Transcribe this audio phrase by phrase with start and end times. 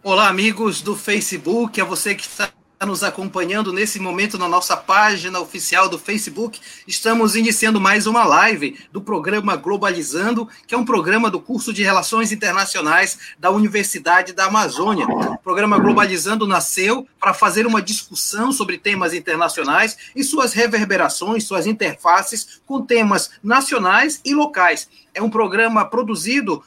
[0.00, 2.48] Olá, amigos do Facebook, a você que está
[2.86, 6.60] nos acompanhando nesse momento na nossa página oficial do Facebook.
[6.86, 11.82] Estamos iniciando mais uma live do programa Globalizando, que é um programa do curso de
[11.82, 15.04] Relações Internacionais da Universidade da Amazônia.
[15.04, 21.66] O programa Globalizando nasceu para fazer uma discussão sobre temas internacionais e suas reverberações, suas
[21.66, 24.88] interfaces com temas nacionais e locais.
[25.12, 26.62] É um programa produzido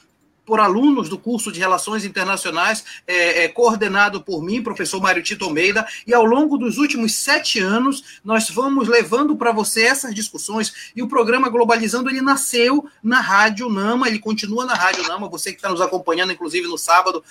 [0.51, 5.45] por alunos do curso de Relações Internacionais, é, é, coordenado por mim, professor Mário Tito
[5.45, 10.91] Almeida, e ao longo dos últimos sete anos, nós vamos levando para você essas discussões,
[10.93, 15.51] e o programa Globalizando, ele nasceu na Rádio Nama, ele continua na Rádio Nama, você
[15.51, 17.23] que está nos acompanhando, inclusive no sábado,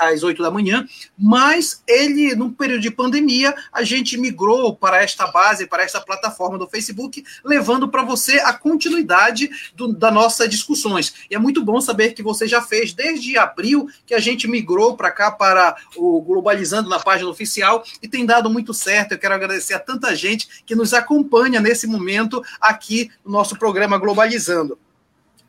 [0.00, 0.84] às oito da manhã,
[1.16, 6.58] mas ele, num período de pandemia, a gente migrou para esta base, para esta plataforma
[6.58, 11.14] do Facebook, levando para você a continuidade do, das nossas discussões.
[11.30, 14.96] E é muito bom saber que você já fez desde abril que a gente migrou
[14.96, 19.12] para cá para o Globalizando na página oficial e tem dado muito certo.
[19.12, 23.98] Eu quero agradecer a tanta gente que nos acompanha nesse momento aqui no nosso programa
[23.98, 24.78] Globalizando.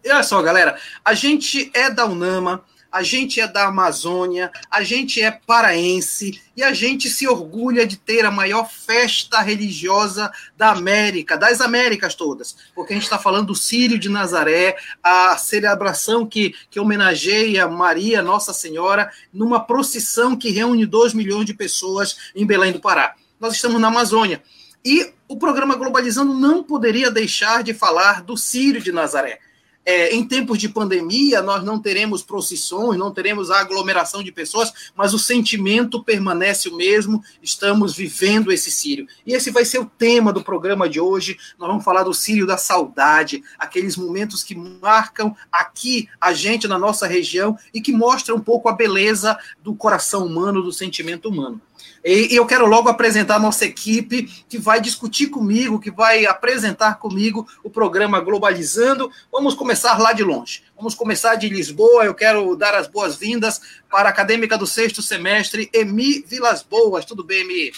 [0.04, 2.64] E olha só, galera, a gente é da Unama,
[2.96, 7.98] a gente é da Amazônia, a gente é paraense e a gente se orgulha de
[7.98, 13.48] ter a maior festa religiosa da América, das Américas todas, porque a gente está falando
[13.48, 20.50] do Sírio de Nazaré, a celebração que, que homenageia Maria, Nossa Senhora, numa procissão que
[20.50, 23.16] reúne 2 milhões de pessoas em Belém do Pará.
[23.38, 24.42] Nós estamos na Amazônia.
[24.86, 29.42] E o programa Globalizando não poderia deixar de falar do Sírio de Nazaré
[29.86, 35.14] é, em tempos de pandemia, nós não teremos procissões, não teremos aglomeração de pessoas, mas
[35.14, 39.08] o sentimento permanece o mesmo, estamos vivendo esse Sírio.
[39.26, 41.38] E esse vai ser o tema do programa de hoje.
[41.60, 46.80] Nós vamos falar do Sírio da saudade, aqueles momentos que marcam aqui a gente na
[46.80, 51.62] nossa região e que mostram um pouco a beleza do coração humano, do sentimento humano.
[52.04, 57.00] E eu quero logo apresentar a nossa equipe que vai discutir comigo, que vai apresentar
[57.00, 59.10] comigo o programa Globalizando.
[59.32, 60.64] Vamos começar lá de longe.
[60.76, 62.06] Vamos começar de Lisboa.
[62.06, 67.06] Eu quero dar as boas-vindas para a acadêmica do sexto semestre, Emi Vilas Boas.
[67.06, 67.72] Tudo bem, Emi?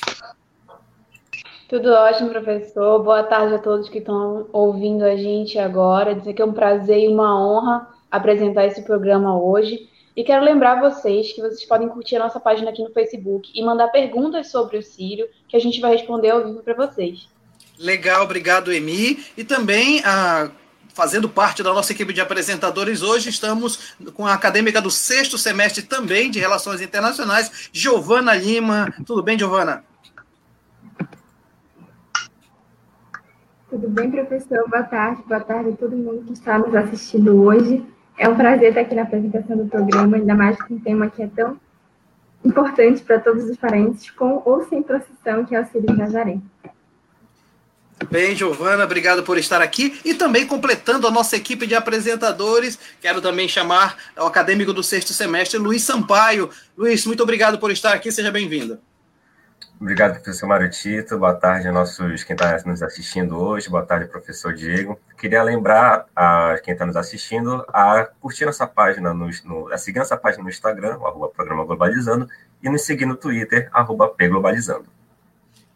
[1.70, 3.04] Tudo ótimo, professor.
[3.04, 6.16] Boa tarde a todos que estão ouvindo a gente agora.
[6.16, 9.90] Dizer que é um prazer e uma honra apresentar esse programa hoje.
[10.18, 13.64] E quero lembrar vocês que vocês podem curtir a nossa página aqui no Facebook e
[13.64, 17.30] mandar perguntas sobre o Sírio, que a gente vai responder ao vivo para vocês.
[17.78, 19.24] Legal, obrigado, Emi.
[19.38, 20.50] E também a
[20.92, 25.84] fazendo parte da nossa equipe de apresentadores hoje, estamos com a acadêmica do sexto semestre
[25.84, 28.92] também de Relações Internacionais, Giovana Lima.
[29.06, 29.86] Tudo bem, Giovana?
[33.70, 34.68] Tudo bem, professor?
[34.68, 35.22] Boa tarde.
[35.28, 37.86] Boa tarde a todo mundo que está nos assistindo hoje.
[38.18, 41.22] É um prazer estar aqui na apresentação do programa, ainda mais com um tema que
[41.22, 41.60] é tão
[42.44, 46.40] importante para todos os parentes, com ou sem procissão, que é o Sírio de Nazaré.
[48.10, 50.00] Bem, Giovana, obrigado por estar aqui.
[50.06, 55.14] E também completando a nossa equipe de apresentadores, quero também chamar o acadêmico do sexto
[55.14, 56.50] semestre, Luiz Sampaio.
[56.78, 58.80] Luiz, muito obrigado por estar aqui, seja bem-vindo.
[59.80, 61.20] Obrigado, professor Mário Tito.
[61.20, 63.70] Boa tarde a nossos quem está nos assistindo hoje.
[63.70, 65.00] Boa tarde, professor Diego.
[65.16, 70.00] Queria lembrar a quem está nos assistindo a curtir nossa página, no, no, a seguir
[70.00, 72.28] nossa página no Instagram, o arroba Programa Globalizando,
[72.62, 74.97] e nos seguir no Twitter, arroba Globalizando.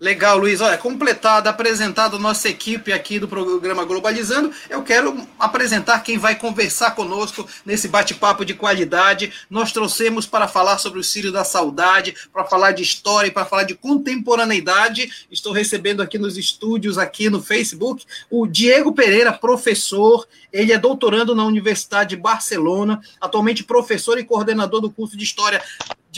[0.02, 0.60] Legal, Luiz.
[0.62, 6.96] Olha, completado, apresentado nossa equipe aqui do programa Globalizando, eu quero apresentar quem vai conversar
[6.96, 9.32] conosco nesse bate-papo de qualidade.
[9.48, 13.46] Nós trouxemos para falar sobre o Círio da Saudade, para falar de história e para
[13.46, 15.28] falar de contemporaneidade.
[15.30, 20.28] Estou recebendo aqui nos estúdios, aqui no Facebook, o Diego Pereira, professor.
[20.52, 25.62] Ele é doutorando na Universidade de Barcelona, atualmente professor e coordenador do curso de História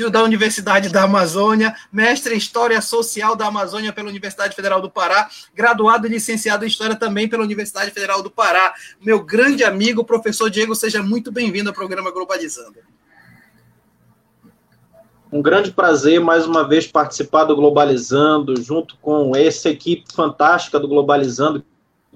[0.09, 5.29] da Universidade da Amazônia, mestre em História Social da Amazônia pela Universidade Federal do Pará,
[5.53, 8.73] graduado e licenciado em História também pela Universidade Federal do Pará.
[8.99, 12.79] Meu grande amigo, professor Diego, seja muito bem-vindo ao programa Globalizando.
[15.31, 20.87] Um grande prazer mais uma vez participar do Globalizando, junto com essa equipe fantástica do
[20.87, 21.63] Globalizando,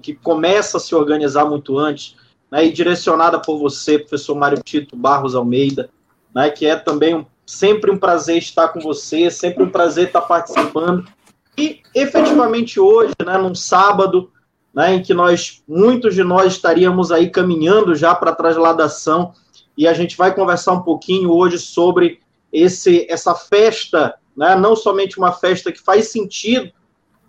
[0.02, 2.16] que começa a se organizar muito antes,
[2.50, 5.90] né, e direcionada por você, professor Mário Tito Barros Almeida,
[6.34, 10.20] né, que é também um Sempre um prazer estar com você, sempre um prazer estar
[10.20, 11.08] participando.
[11.56, 14.30] E efetivamente hoje, né, num sábado,
[14.74, 19.32] né, em que nós, muitos de nós estaríamos aí caminhando já para a trasladação,
[19.78, 22.20] e a gente vai conversar um pouquinho hoje sobre
[22.52, 26.70] esse, essa festa, né, não somente uma festa que faz sentido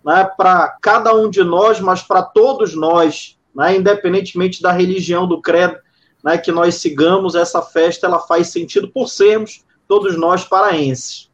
[0.04, 5.40] né, para cada um de nós, mas para todos nós, né, independentemente da religião, do
[5.40, 5.78] credo
[6.22, 11.28] né, que nós sigamos, essa festa ela faz sentido por sermos todos nós paraenses.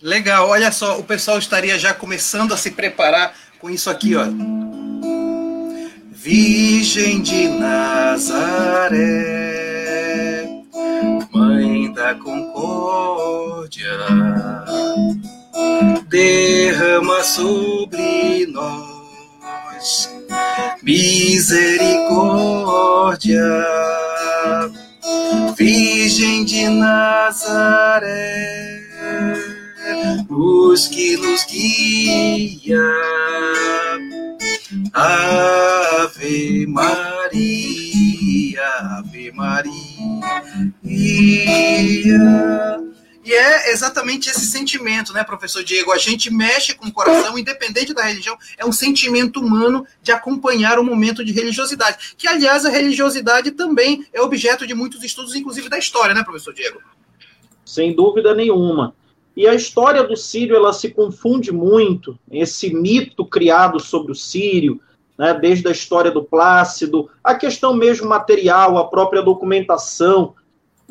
[0.00, 4.22] Legal, olha só, o pessoal estaria já começando a se preparar com isso aqui, ó.
[6.12, 8.94] Virgem de Nazaré,
[11.32, 13.98] Mãe da Concórdia,
[16.06, 20.08] derrama sobre nós
[20.84, 23.42] misericórdia.
[25.56, 28.10] Virgem de Nazaré,
[30.28, 32.78] luz que nos guia
[34.94, 37.42] Ave Maria,
[38.98, 39.72] Ave Maria.
[43.24, 45.92] E é exatamente esse sentimento, né, professor Diego?
[45.92, 50.78] A gente mexe com o coração, independente da religião, é um sentimento humano de acompanhar
[50.78, 52.14] o momento de religiosidade.
[52.18, 56.52] Que, aliás, a religiosidade também é objeto de muitos estudos, inclusive da história, né, professor
[56.52, 56.80] Diego?
[57.64, 58.92] Sem dúvida nenhuma.
[59.36, 64.80] E a história do Sírio ela se confunde muito, esse mito criado sobre o Sírio,
[65.16, 70.34] né, desde a história do Plácido, a questão mesmo material, a própria documentação,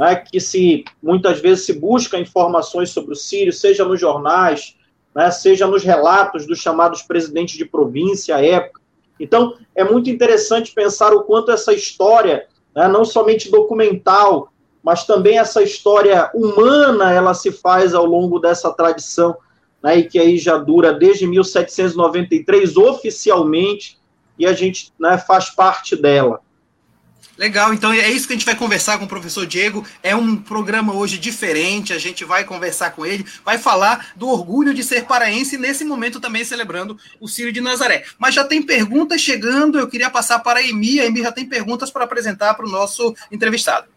[0.01, 4.75] né, que se muitas vezes se busca informações sobre o Sírio, seja nos jornais,
[5.13, 8.81] né, seja nos relatos dos chamados presidentes de província à época.
[9.19, 14.51] Então, é muito interessante pensar o quanto essa história, né, não somente documental,
[14.81, 19.37] mas também essa história humana ela se faz ao longo dessa tradição,
[19.83, 23.99] né, e que aí já dura desde 1793 oficialmente,
[24.39, 26.41] e a gente né, faz parte dela.
[27.41, 29.83] Legal, então é isso que a gente vai conversar com o professor Diego.
[30.03, 34.75] É um programa hoje diferente, a gente vai conversar com ele, vai falar do orgulho
[34.75, 38.03] de ser paraense nesse momento também celebrando o Círio de Nazaré.
[38.19, 41.49] Mas já tem perguntas chegando, eu queria passar para a Emi, a Emi já tem
[41.49, 43.87] perguntas para apresentar para o nosso entrevistado.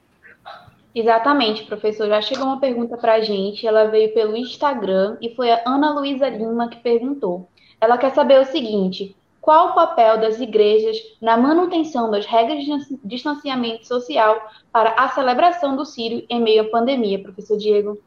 [0.95, 2.09] Exatamente, professor.
[2.09, 3.67] Já chegou uma pergunta para a gente.
[3.67, 7.47] Ela veio pelo Instagram e foi a Ana Luísa Lima que perguntou.
[7.79, 9.15] Ela quer saber o seguinte:
[9.45, 15.77] qual o papel das igrejas na manutenção das regras de distanciamento social para a celebração
[15.77, 18.01] do Sírio em meio à pandemia, professor Diego?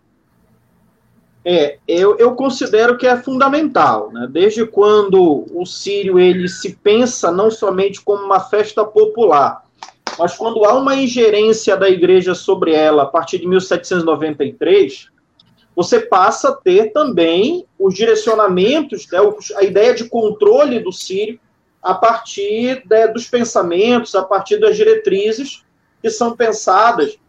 [1.46, 4.28] É, eu, eu considero que é fundamental, né?
[4.30, 9.64] Desde quando o Sírio ele se pensa não somente como uma festa popular,
[10.18, 15.10] mas quando há uma ingerência da igreja sobre ela a partir de 1793,
[15.78, 19.20] você passa a ter também os direcionamentos, né,
[19.58, 21.40] a ideia de controle do Sírio
[21.84, 25.64] a partir né, dos pensamentos, a partir das diretrizes
[26.02, 27.20] que são pensadas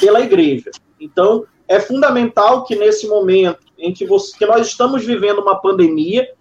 [0.00, 0.70] pela igreja.
[0.98, 6.32] Então, é fundamental que nesse momento em que, você, que nós estamos vivendo uma pandemia,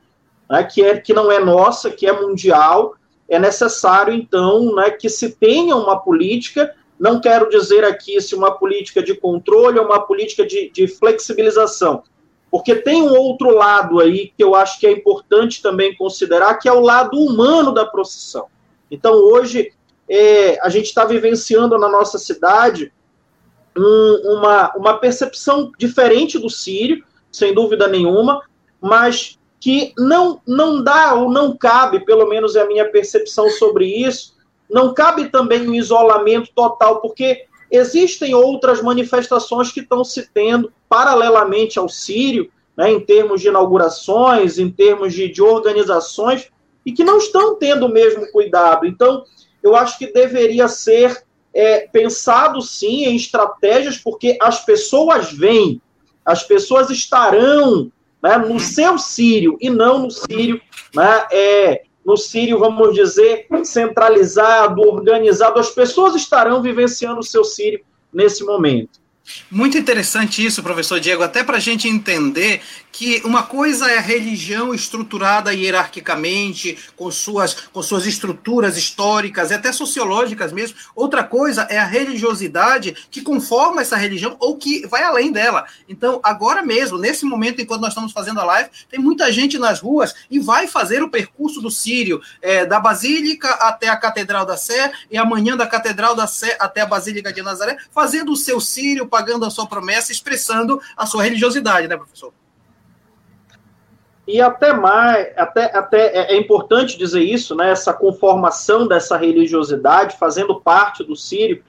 [0.49, 2.95] né, que, é, que não é nossa, que é mundial,
[3.27, 8.51] é necessário, então, né, que se tenha uma política, não quero dizer aqui se uma
[8.51, 12.03] política de controle ou uma política de, de flexibilização,
[12.49, 16.69] porque tem um outro lado aí que eu acho que é importante também considerar, que
[16.69, 18.47] é o lado humano da procissão.
[18.89, 19.73] Então, hoje,
[20.07, 22.93] é, a gente está vivenciando na nossa cidade
[23.77, 28.41] um, uma, uma percepção diferente do Sírio, sem dúvida nenhuma,
[28.79, 33.85] mas que não, não dá ou não cabe, pelo menos é a minha percepção sobre
[33.85, 34.34] isso,
[34.69, 41.77] não cabe também um isolamento total, porque existem outras manifestações que estão se tendo paralelamente
[41.79, 46.49] ao Sírio, né, em termos de inaugurações, em termos de, de organizações,
[46.85, 48.85] e que não estão tendo o mesmo cuidado.
[48.85, 49.23] Então,
[49.63, 51.23] eu acho que deveria ser
[51.53, 55.81] é, pensado sim em estratégias, porque as pessoas vêm,
[56.25, 60.61] as pessoas estarão né, no seu Sírio e não no Sírio,
[60.93, 65.59] né, é, no Sírio, vamos dizer, centralizado, organizado.
[65.59, 67.83] As pessoas estarão vivenciando o seu Sírio
[68.13, 68.99] nesse momento.
[69.49, 74.01] Muito interessante isso, professor Diego, até para a gente entender que uma coisa é a
[74.01, 80.77] religião estruturada hierarquicamente, com suas, com suas estruturas históricas e até sociológicas mesmo.
[80.95, 85.65] Outra coisa é a religiosidade que conforma essa religião ou que vai além dela.
[85.89, 89.81] Então, agora mesmo, nesse momento, enquanto nós estamos fazendo a live, tem muita gente nas
[89.81, 94.55] ruas e vai fazer o percurso do Sírio, é, da Basílica até a Catedral da
[94.55, 98.61] Sé, e amanhã da Catedral da Sé até a Basílica de Nazaré, fazendo o seu
[98.61, 102.33] Sírio, pagando a sua promessa, expressando a sua religiosidade, né, professor?
[104.27, 107.71] E até mais, até, até é, é importante dizer isso, né?
[107.71, 111.63] Essa conformação dessa religiosidade fazendo parte do Sírio.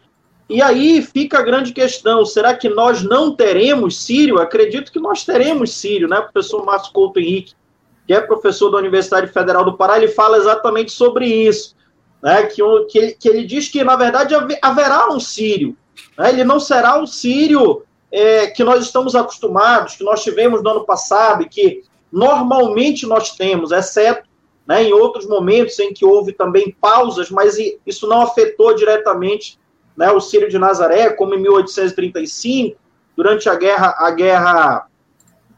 [0.48, 4.40] E aí fica a grande questão: será que nós não teremos Sírio?
[4.40, 6.18] Acredito que nós teremos Sírio, né?
[6.18, 7.54] O professor Márcio Couto Henrique,
[8.08, 11.76] que é professor da Universidade Federal do Pará, ele fala exatamente sobre isso.
[12.20, 12.42] Né?
[12.44, 15.76] Que, que, que ele diz que, na verdade, haverá um Sírio.
[16.18, 16.30] Né?
[16.30, 20.84] Ele não será um Sírio é, que nós estamos acostumados, que nós tivemos no ano
[20.84, 24.26] passado e que normalmente nós temos, exceto
[24.66, 29.58] né, em outros momentos em que houve também pausas, mas isso não afetou diretamente
[29.96, 32.76] né, o Sírio de Nazaré, como em 1835,
[33.16, 34.86] durante a guerra, a guerra,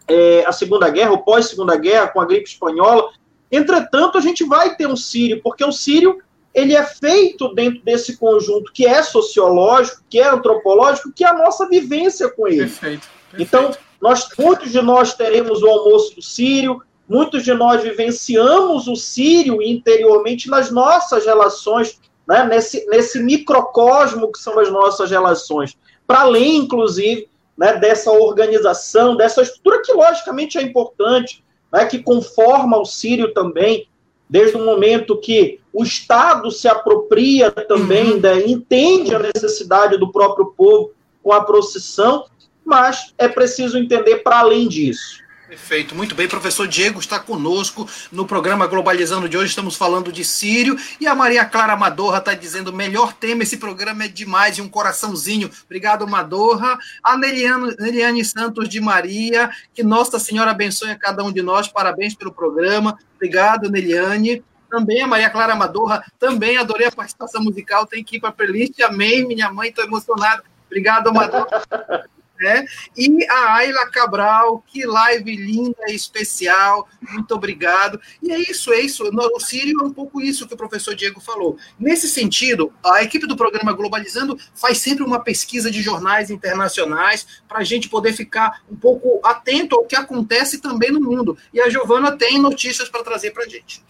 [0.06, 3.10] é, a Segunda Guerra, ou pós-Segunda Guerra, com a gripe espanhola.
[3.50, 6.18] Entretanto, a gente vai ter um Sírio, porque o Sírio
[6.58, 11.38] ele é feito dentro desse conjunto que é sociológico, que é antropológico, que é a
[11.38, 12.58] nossa vivência com ele.
[12.58, 13.08] Perfeito.
[13.30, 13.42] perfeito.
[13.42, 18.96] Então, nós, muitos de nós teremos o almoço do Sírio, muitos de nós vivenciamos o
[18.96, 26.20] Sírio interiormente nas nossas relações, né, nesse, nesse microcosmo que são as nossas relações, para
[26.20, 32.84] além, inclusive, né, dessa organização, dessa estrutura que, logicamente, é importante, né, que conforma o
[32.84, 33.88] Sírio também,
[34.28, 38.20] desde o momento que o Estado se apropria também, uhum.
[38.20, 40.92] né, entende a necessidade do próprio povo
[41.22, 42.24] com a procissão,
[42.64, 45.18] mas é preciso entender para além disso.
[45.48, 46.28] Perfeito, muito bem.
[46.28, 49.48] Professor Diego está conosco no programa Globalizando de hoje.
[49.48, 54.04] Estamos falando de Sírio e a Maria Clara Madorra está dizendo: melhor tema, esse programa
[54.04, 55.50] é demais e um coraçãozinho.
[55.64, 56.78] Obrigado, Madorra.
[57.02, 61.66] A Neliane, Santos de Maria, que Nossa Senhora abençoe a cada um de nós.
[61.66, 62.98] Parabéns pelo programa.
[63.16, 64.44] Obrigado, Neliane.
[64.68, 67.86] Também a Maria Clara Madorra, também adorei a participação musical.
[67.86, 68.78] Tem que ir para a playlist.
[68.82, 70.42] Amém, minha mãe, estou emocionado.
[70.66, 71.64] Obrigado, Madorra.
[72.40, 72.64] né?
[72.96, 78.00] E a Ayla Cabral, que live linda e especial, muito obrigado.
[78.22, 79.04] E é isso, é isso.
[79.04, 81.56] O Sírio é um pouco isso que o professor Diego falou.
[81.78, 87.58] Nesse sentido, a equipe do programa Globalizando faz sempre uma pesquisa de jornais internacionais para
[87.58, 91.36] a gente poder ficar um pouco atento ao que acontece também no mundo.
[91.52, 93.82] E a Giovana tem notícias para trazer para a gente.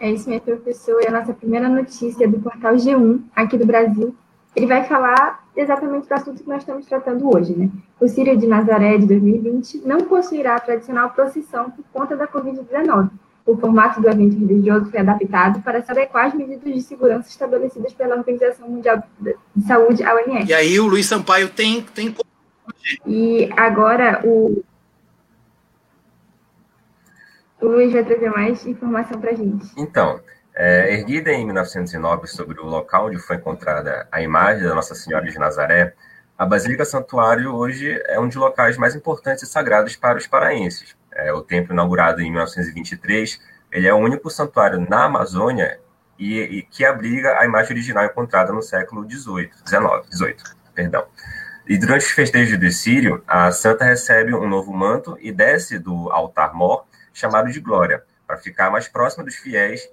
[0.00, 1.02] É isso mesmo, professor.
[1.02, 4.14] É a nossa primeira notícia do portal G1, aqui do Brasil.
[4.54, 7.70] Ele vai falar exatamente do assunto que nós estamos tratando hoje, né?
[8.00, 13.10] O Sírio de Nazaré de 2020 não possuirá a tradicional procissão por conta da Covid-19.
[13.46, 17.92] O formato do evento religioso foi adaptado para se adequar às medidas de segurança estabelecidas
[17.92, 20.50] pela Organização Mundial de Saúde, a OMS.
[20.50, 21.82] E aí o Luiz Sampaio tem...
[21.94, 22.14] tem...
[23.06, 24.62] E agora o
[27.60, 29.66] o Luiz vai trazer mais informação para a gente.
[29.76, 30.20] Então,
[30.54, 35.30] é, erguida em 1909 sobre o local onde foi encontrada a imagem da Nossa Senhora
[35.30, 35.94] de Nazaré,
[36.38, 40.94] a Basílica Santuário hoje é um dos locais mais importantes e sagrados para os paraenses.
[41.10, 43.40] É, o templo inaugurado em 1923,
[43.72, 45.80] ele é o único santuário na Amazônia
[46.18, 50.36] e, e que abriga a imagem original encontrada no século XVIII, XIX, XVIII,
[50.74, 51.06] perdão.
[51.66, 56.10] E durante os festejos do Sírio, a santa recebe um novo manto e desce do
[56.12, 56.84] altar-mor
[57.16, 59.88] chamado de Glória, para ficar mais próximo dos fiéis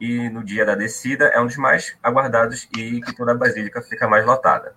[0.00, 3.82] e no dia da descida é um dos mais aguardados e que toda a basílica
[3.82, 4.74] fica mais lotada.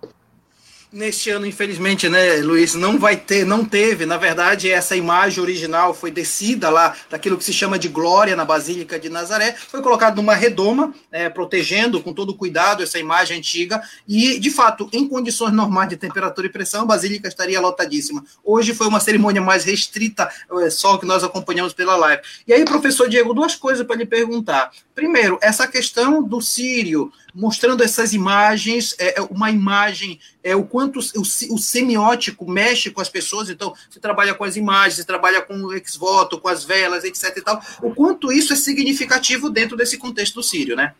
[0.94, 5.92] Neste ano, infelizmente, né, Luiz, não vai ter, não teve, na verdade, essa imagem original
[5.92, 10.14] foi descida lá daquilo que se chama de glória na Basílica de Nazaré, foi colocado
[10.14, 15.52] numa redoma, é, protegendo com todo cuidado essa imagem antiga, e, de fato, em condições
[15.52, 18.24] normais de temperatura e pressão, a Basílica estaria lotadíssima.
[18.44, 20.30] Hoje foi uma cerimônia mais restrita,
[20.62, 22.22] é, só que nós acompanhamos pela live.
[22.46, 24.70] E aí, professor Diego, duas coisas para lhe perguntar.
[24.94, 31.00] Primeiro, essa questão do Sírio, mostrando essas imagens, é, é, uma imagem, é o quanto
[31.00, 35.42] o, o, semiótico mexe com as pessoas, então você trabalha com as imagens, você trabalha
[35.42, 39.76] com o ex-voto, com as velas, etc e tal, o quanto isso é significativo dentro
[39.76, 40.94] desse contexto do Sírio, né?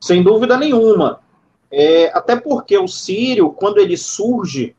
[0.00, 1.20] Sem dúvida nenhuma.
[1.70, 4.74] É, até porque o Sírio, quando ele surge,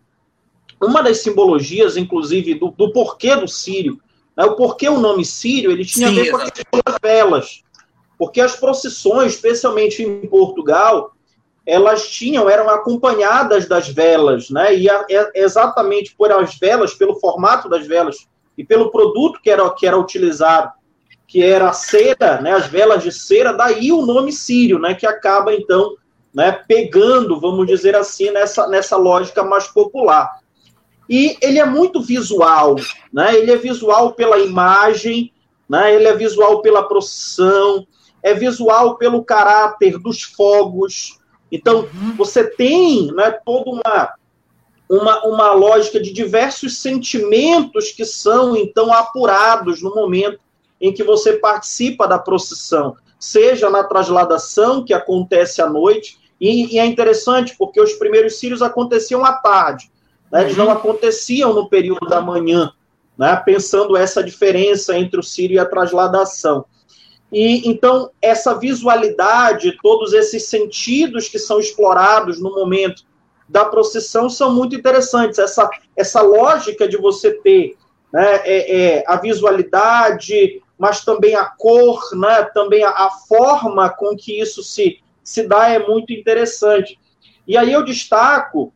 [0.81, 4.01] uma das simbologias, inclusive, do, do porquê do Sírio,
[4.35, 7.63] né, o porquê o nome Sírio, ele tinha Sim, a ver com as velas.
[8.17, 11.13] Porque as procissões, especialmente em Portugal,
[11.67, 14.73] elas tinham, eram acompanhadas das velas, né?
[14.73, 18.15] E a, é, exatamente por as velas, pelo formato das velas
[18.57, 20.71] e pelo produto que era, que era utilizado,
[21.27, 22.53] que era a cera, né?
[22.53, 24.95] As velas de cera, daí o nome sírio, né?
[24.95, 25.95] Que acaba então,
[26.33, 26.53] né?
[26.67, 30.39] Pegando, vamos dizer assim, nessa, nessa lógica mais popular.
[31.09, 32.75] E ele é muito visual,
[33.11, 33.35] né?
[33.35, 35.33] Ele é visual pela imagem,
[35.69, 35.93] né?
[35.93, 37.85] Ele é visual pela procissão,
[38.23, 41.19] é visual pelo caráter dos fogos.
[41.51, 42.15] Então, uhum.
[42.17, 44.13] você tem né, toda uma,
[44.89, 50.39] uma, uma lógica de diversos sentimentos que são, então, apurados no momento
[50.79, 56.79] em que você participa da procissão, seja na trasladação, que acontece à noite, e, e
[56.79, 59.89] é interessante porque os primeiros círios aconteciam à tarde,
[60.31, 60.73] né, eles não uhum.
[60.73, 62.71] aconteciam no período da manhã,
[63.17, 66.65] né, pensando essa diferença entre o círio e a trasladação.
[67.31, 73.03] E então essa visualidade, todos esses sentidos que são explorados no momento
[73.47, 75.39] da procissão são muito interessantes.
[75.39, 77.75] Essa, essa lógica de você ter
[78.11, 84.15] né, é, é, a visualidade, mas também a cor, né, também a, a, forma com
[84.15, 86.99] que isso se, se dá é muito interessante.
[87.47, 88.73] E aí eu destaco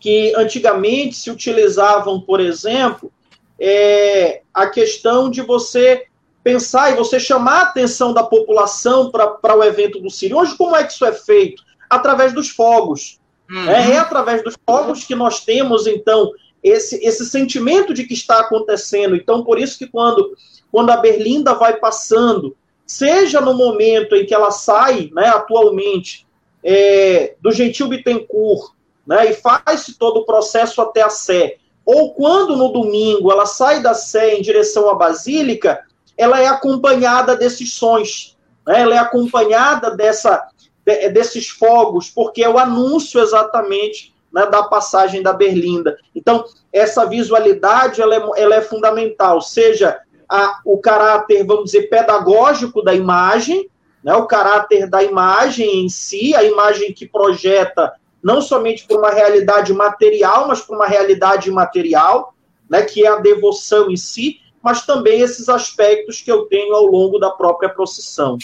[0.00, 3.12] que antigamente se utilizavam, por exemplo,
[3.58, 6.07] é, a questão de você
[6.48, 10.38] pensar e você chamar a atenção da população para o evento do Sírio.
[10.38, 11.62] Hoje, como é que isso é feito?
[11.90, 13.20] Através dos fogos.
[13.50, 13.68] Uhum.
[13.68, 18.40] É, é, através dos fogos que nós temos, então, esse, esse sentimento de que está
[18.40, 19.14] acontecendo.
[19.14, 20.34] Então, por isso que quando,
[20.72, 26.26] quando a Berlinda vai passando, seja no momento em que ela sai, né, atualmente,
[26.64, 28.72] é, do Gentil Bittencourt,
[29.06, 33.82] né, e faz todo o processo até a Sé, ou quando no domingo ela sai
[33.82, 35.86] da Sé em direção à Basílica,
[36.18, 40.48] ela é acompanhada desses sons, né, ela é acompanhada dessa,
[40.84, 45.96] de, desses fogos, porque é o anúncio exatamente né, da passagem da Berlinda.
[46.14, 49.98] Então, essa visualidade ela é, ela é fundamental, seja
[50.28, 53.70] a, o caráter, vamos dizer, pedagógico da imagem,
[54.02, 59.10] né, o caráter da imagem em si, a imagem que projeta não somente para uma
[59.10, 62.34] realidade material, mas para uma realidade imaterial,
[62.68, 66.86] né, que é a devoção em si, mas também esses aspectos que eu tenho ao
[66.86, 68.38] longo da própria procissão.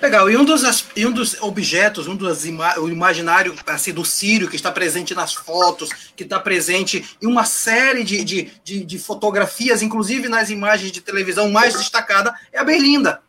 [0.00, 0.30] Legal.
[0.30, 4.48] E um dos, e um dos objetos, um dos ima o imaginário assim, do Sírio,
[4.48, 8.98] que está presente nas fotos, que está presente em uma série de, de, de, de,
[8.98, 13.22] fotografias, inclusive nas imagens de televisão mais destacada, é a Berlinda.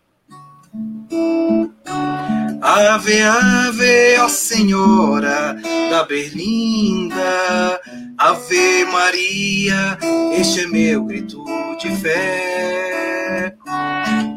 [2.66, 5.54] Ave, ave, ó Senhora
[5.90, 7.82] da Berlinda,
[8.18, 9.98] Ave Maria,
[10.32, 11.44] este é meu grito
[11.78, 13.54] de fé.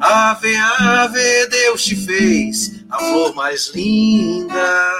[0.01, 4.93] Ave, ave, Deus te fez a flor mais linda.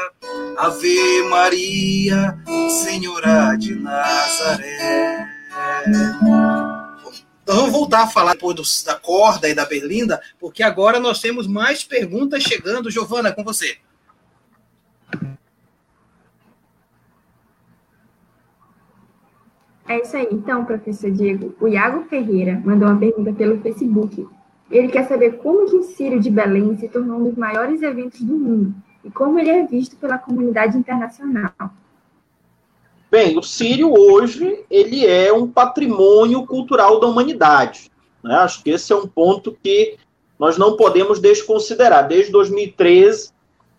[0.59, 2.39] Ave Maria,
[2.71, 5.27] Senhora de Nazaré.
[7.47, 11.47] Então vamos voltar a falar depois da corda e da berlinda, porque agora nós temos
[11.47, 12.91] mais perguntas chegando.
[12.91, 13.79] Giovana, com você.
[19.87, 20.27] É isso aí.
[20.33, 24.27] Então, professor Diego, o Iago Ferreira mandou uma pergunta pelo Facebook.
[24.69, 28.23] Ele quer saber como que o Círio de Belém se tornou um dos maiores eventos
[28.23, 31.53] do mundo e como ele é visto pela comunidade internacional.
[33.17, 37.91] Bem, o Sírio hoje ele é um patrimônio cultural da humanidade.
[38.23, 38.35] Né?
[38.35, 39.97] Acho que esse é um ponto que
[40.39, 42.07] nós não podemos desconsiderar.
[42.07, 43.31] Desde 2013,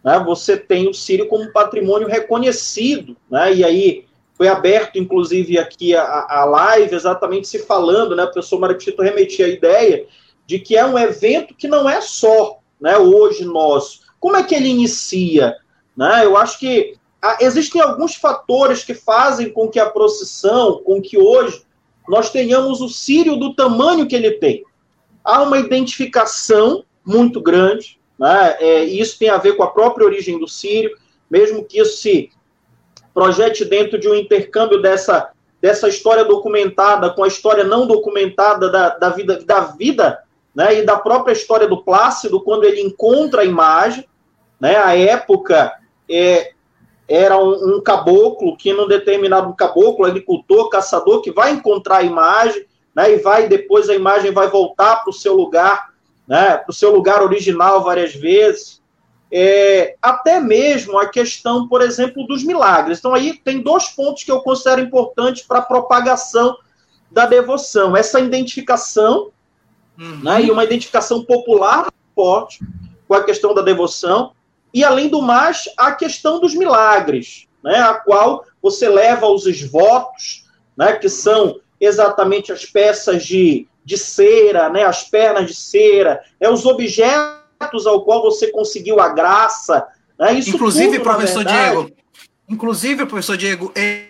[0.04, 3.54] né, você tem o Sírio como patrimônio reconhecido, né?
[3.54, 8.24] e aí foi aberto, inclusive, aqui a, a live, exatamente se falando, né?
[8.24, 10.08] O professor Maritito remetia a ideia
[10.48, 14.00] de que é um evento que não é só né, hoje nosso.
[14.20, 15.56] Como é que ele inicia?
[15.96, 16.26] Né?
[16.26, 16.98] Eu acho que
[17.42, 21.64] existem alguns fatores que fazem com que a procissão, com que hoje
[22.08, 24.64] nós tenhamos o Sírio do tamanho que ele tem.
[25.24, 28.56] Há uma identificação muito grande, né?
[28.60, 30.96] É, e isso tem a ver com a própria origem do Sírio,
[31.30, 32.30] mesmo que isso se
[33.14, 38.90] projete dentro de um intercâmbio dessa, dessa história documentada com a história não documentada da,
[38.90, 40.20] da vida, da vida
[40.56, 40.80] né?
[40.80, 44.08] e da própria história do Plácido, quando ele encontra a imagem.
[44.60, 44.76] Né?
[44.76, 45.74] A época
[46.10, 46.52] é,
[47.08, 52.66] era um, um, caboclo que, num determinado caboclo, agricultor, caçador, que vai encontrar a imagem,
[52.94, 55.94] né, e vai depois a imagem vai voltar para o seu lugar,
[56.28, 58.82] né, para o seu lugar original várias vezes.
[59.32, 63.00] É, até mesmo a questão, por exemplo, dos milagres.
[63.00, 66.58] Então, aí tem dois pontos que eu considero importantes para a propagação
[67.12, 69.32] da devoção: essa identificação,
[69.98, 70.20] uhum.
[70.24, 72.60] né, e uma identificação popular forte
[73.08, 74.32] com a questão da devoção,
[74.78, 80.46] e, além do mais, a questão dos milagres, né, a qual você leva os esvotos,
[80.78, 86.48] né, que são exatamente as peças de, de cera, né, as pernas de cera, é
[86.48, 89.88] os objetos ao qual você conseguiu a graça.
[90.20, 91.92] Né, isso inclusive, tudo, professor verdade, Diego,
[92.48, 94.08] inclusive, professor Diego, é é,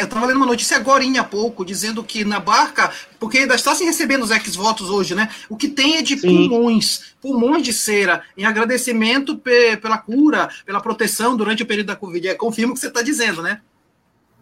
[0.00, 3.74] eu estava lendo uma notícia agora há pouco, dizendo que na barca, porque ainda está
[3.74, 5.28] se recebendo os ex-votos hoje, né?
[5.48, 6.48] O que tem é de Sim.
[6.48, 11.96] pulmões, pulmões de cera, em agradecimento pe pela cura, pela proteção durante o período da
[11.96, 12.28] Covid.
[12.28, 13.60] É, confirmo o que você está dizendo, né?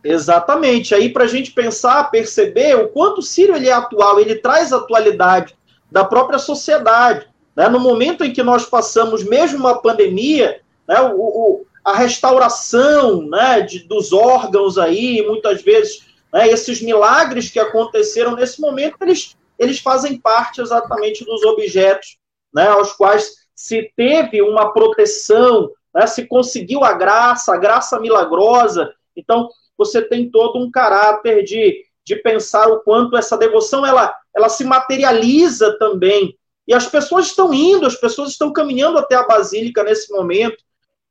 [0.02, 0.94] Exatamente.
[0.94, 4.72] Aí, para a gente pensar, perceber o quanto o Sírio ele é atual, ele traz
[4.72, 5.54] atualidade
[5.90, 7.26] da própria sociedade.
[7.54, 7.68] Né?
[7.68, 13.60] No momento em que nós passamos, mesmo uma pandemia, né, o, o a restauração né,
[13.62, 19.80] de, dos órgãos aí, muitas vezes, né, esses milagres que aconteceram nesse momento, eles, eles
[19.80, 22.18] fazem parte exatamente dos objetos
[22.54, 28.92] né, aos quais se teve uma proteção, né, se conseguiu a graça, a graça milagrosa.
[29.16, 34.48] Então, você tem todo um caráter de, de pensar o quanto essa devoção ela, ela
[34.48, 36.36] se materializa também.
[36.68, 40.56] E as pessoas estão indo, as pessoas estão caminhando até a Basílica nesse momento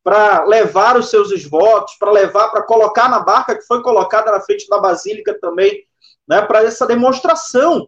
[0.03, 4.41] para levar os seus esvotos, para levar, para colocar na barca que foi colocada na
[4.41, 5.85] frente da Basílica também,
[6.27, 7.87] né, para essa demonstração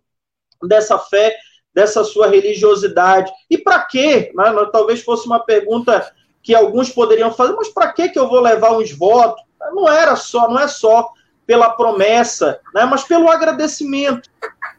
[0.64, 1.36] dessa fé,
[1.74, 3.32] dessa sua religiosidade.
[3.50, 4.32] E para quê?
[4.36, 4.44] Né?
[4.72, 6.12] Talvez fosse uma pergunta
[6.44, 9.42] que alguns poderiam fazer, mas para que eu vou levar um esvoto?
[9.74, 11.10] Não era só, não é só
[11.46, 14.30] pela promessa, né, mas pelo agradecimento,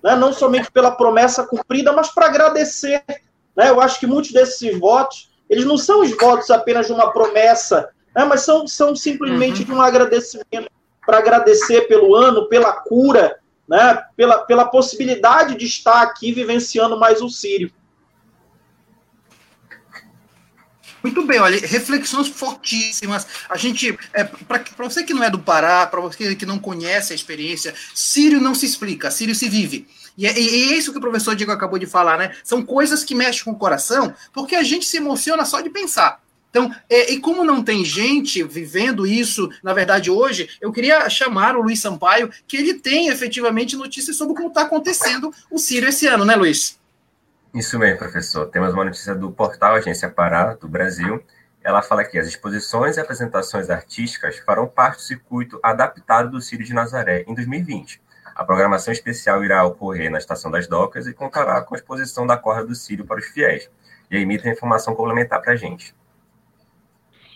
[0.02, 3.02] né, não somente pela promessa cumprida, mas para agradecer.
[3.56, 3.68] Né?
[3.68, 7.90] Eu acho que muitos desses votos eles não são os votos apenas de uma promessa,
[8.16, 9.66] né, mas são, são simplesmente uhum.
[9.66, 10.70] de um agradecimento
[11.04, 13.38] para agradecer pelo ano, pela cura,
[13.68, 17.70] né, pela, pela possibilidade de estar aqui vivenciando mais o Sírio.
[21.02, 23.26] Muito bem, olha, reflexões fortíssimas.
[23.46, 27.12] A gente, é, para você que não é do Pará, para você que não conhece
[27.12, 29.86] a experiência, Sírio não se explica, Sírio se vive.
[30.16, 32.34] E é, e é, isso que o professor Diego acabou de falar, né?
[32.44, 36.20] São coisas que mexem com o coração, porque a gente se emociona só de pensar.
[36.50, 41.56] Então, é, e como não tem gente vivendo isso, na verdade, hoje, eu queria chamar
[41.56, 46.06] o Luiz Sampaio, que ele tem efetivamente notícias sobre como está acontecendo o Ciro esse
[46.06, 46.78] ano, né, Luiz?
[47.54, 48.46] Isso mesmo, professor.
[48.46, 51.22] Temos uma notícia do portal Agência Pará, do Brasil.
[51.64, 56.66] Ela fala que as exposições e apresentações artísticas farão parte do circuito adaptado do Círio
[56.66, 57.98] de Nazaré em 2020
[58.34, 62.36] a programação especial irá ocorrer na Estação das Docas e contará com a exposição da
[62.36, 63.70] corda do Sírio para os fiéis.
[64.10, 65.94] E aí, Mita, informação complementar para a gente.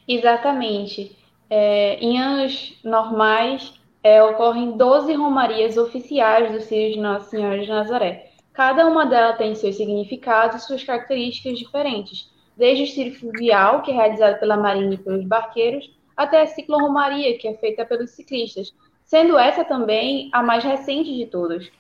[0.07, 1.17] Exatamente.
[1.49, 7.69] É, em anos normais, é, ocorrem 12 romarias oficiais do Sírio de Nossa Senhora de
[7.69, 8.31] Nazaré.
[8.53, 13.91] Cada uma delas tem seus significados e suas características diferentes, desde o Sírio Fluvial, que
[13.91, 18.73] é realizado pela Marinha e pelos barqueiros, até a cicloromaria, que é feita pelos ciclistas,
[19.07, 21.71] sendo essa também a mais recente de todas.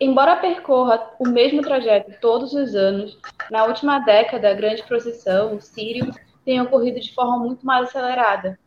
[0.00, 3.18] Embora percorra o mesmo trajeto todos os anos,
[3.50, 6.10] na última década a grande procissão, o Sírio,
[6.44, 8.58] tem ocorrido de forma muito mais acelerada,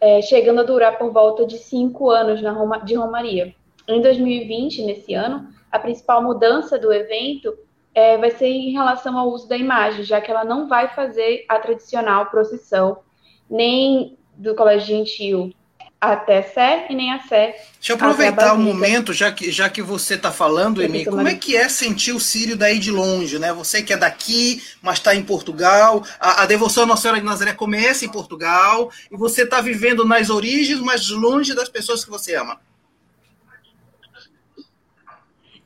[0.00, 3.54] é, chegando a durar por volta de cinco anos na Roma, de Romaria.
[3.86, 7.56] Em 2020, nesse ano, a principal mudança do evento
[7.94, 11.44] é, vai ser em relação ao uso da imagem, já que ela não vai fazer
[11.48, 12.98] a tradicional procissão,
[13.48, 15.52] nem do Colégio Gentil,
[16.02, 17.54] até Sé e nem a Sé.
[17.78, 21.36] Deixa eu aproveitar o momento, já que, já que você está falando, Emi, como é
[21.36, 23.52] que é sentir o Sírio daí de longe, né?
[23.52, 27.24] Você que é daqui, mas está em Portugal, a, a devoção à Nossa Senhora de
[27.26, 32.10] Nazaré começa em Portugal, e você está vivendo nas origens, mas longe das pessoas que
[32.10, 32.58] você ama.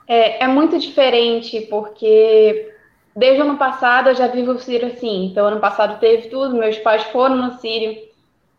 [0.07, 2.75] É, é muito diferente, porque
[3.16, 5.25] desde o ano passado eu já vivo o Sírio assim.
[5.25, 8.06] Então, ano passado teve tudo, meus pais foram no Sírio,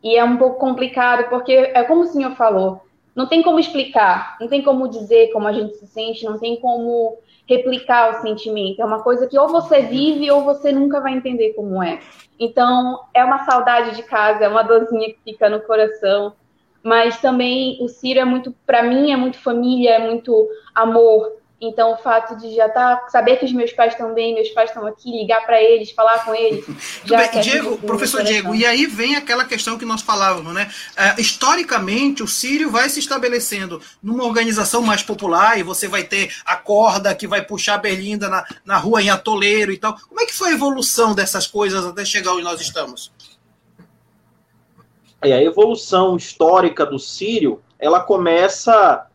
[0.07, 2.81] e é um pouco complicado, porque é como o senhor falou,
[3.13, 6.55] não tem como explicar, não tem como dizer como a gente se sente, não tem
[6.61, 8.81] como replicar o sentimento.
[8.81, 11.99] É uma coisa que ou você vive ou você nunca vai entender como é.
[12.39, 16.33] Então, é uma saudade de casa, é uma dorzinha que fica no coração.
[16.81, 21.33] Mas também o Ciro é muito, para mim, é muito família, é muito amor.
[21.59, 24.69] Então, o fato de já tá, saber que os meus pais estão bem, meus pais
[24.69, 26.63] estão aqui, ligar para eles, falar com eles.
[27.03, 30.69] já bem, Diego, professor Diego, e aí vem aquela questão que nós falávamos, né?
[30.95, 36.31] É, historicamente, o Sírio vai se estabelecendo numa organização mais popular e você vai ter
[36.45, 39.97] a corda que vai puxar a berlinda na, na rua em atoleiro e tal.
[40.07, 43.11] Como é que foi a evolução dessas coisas até chegar onde nós estamos?
[45.23, 49.06] É, a evolução histórica do Sírio, ela começa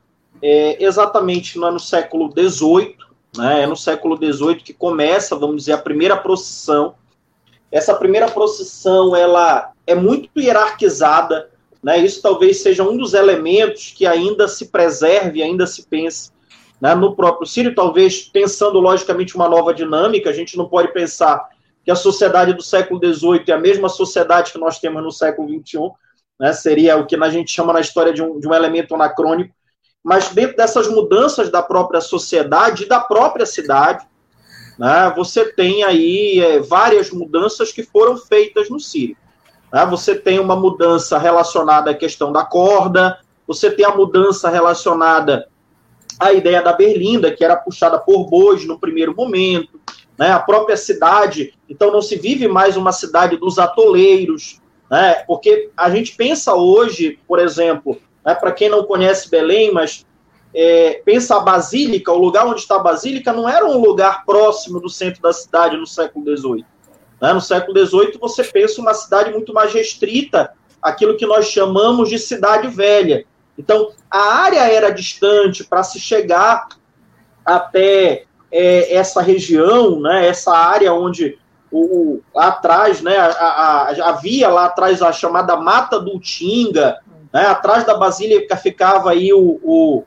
[0.42, 2.96] é, exatamente no, no século XVIII,
[3.36, 6.94] né, é no século XVIII que começa, vamos dizer, a primeira procissão.
[7.70, 11.48] Essa primeira procissão, ela é muito hierarquizada,
[11.82, 16.30] né, isso talvez seja um dos elementos que ainda se preserve, ainda se pense
[16.80, 21.48] né, no próprio Sírio, talvez pensando logicamente uma nova dinâmica, a gente não pode pensar
[21.84, 25.48] que a sociedade do século XVIII é a mesma sociedade que nós temos no século
[25.48, 25.78] XXI,
[26.38, 29.54] né, seria o que a gente chama na história de um, de um elemento anacrônico,
[30.02, 34.04] mas dentro dessas mudanças da própria sociedade e da própria cidade,
[34.78, 39.16] né, você tem aí é, várias mudanças que foram feitas no Sírio.
[39.72, 45.48] Né, você tem uma mudança relacionada à questão da corda, você tem a mudança relacionada
[46.18, 49.80] à ideia da berlinda, que era puxada por bois no primeiro momento,
[50.18, 54.60] né, a própria cidade, então não se vive mais uma cidade dos atoleiros,
[54.90, 58.34] né, porque a gente pensa hoje, por exemplo, né?
[58.34, 60.06] Para quem não conhece Belém, mas
[60.54, 64.80] é, pensa a Basílica, o lugar onde está a Basílica não era um lugar próximo
[64.80, 66.66] do centro da cidade no século XVIII.
[67.20, 67.32] Né?
[67.32, 72.18] No século XVIII, você pensa uma cidade muito mais restrita, aquilo que nós chamamos de
[72.18, 73.24] cidade velha.
[73.56, 76.68] Então, a área era distante para se chegar
[77.44, 81.38] até é, essa região, né, essa área onde
[81.70, 86.98] o, o lá atrás, né, a, a, havia lá atrás a chamada Mata do Tinga,
[87.32, 90.04] né, atrás da Basílica ficava aí o, o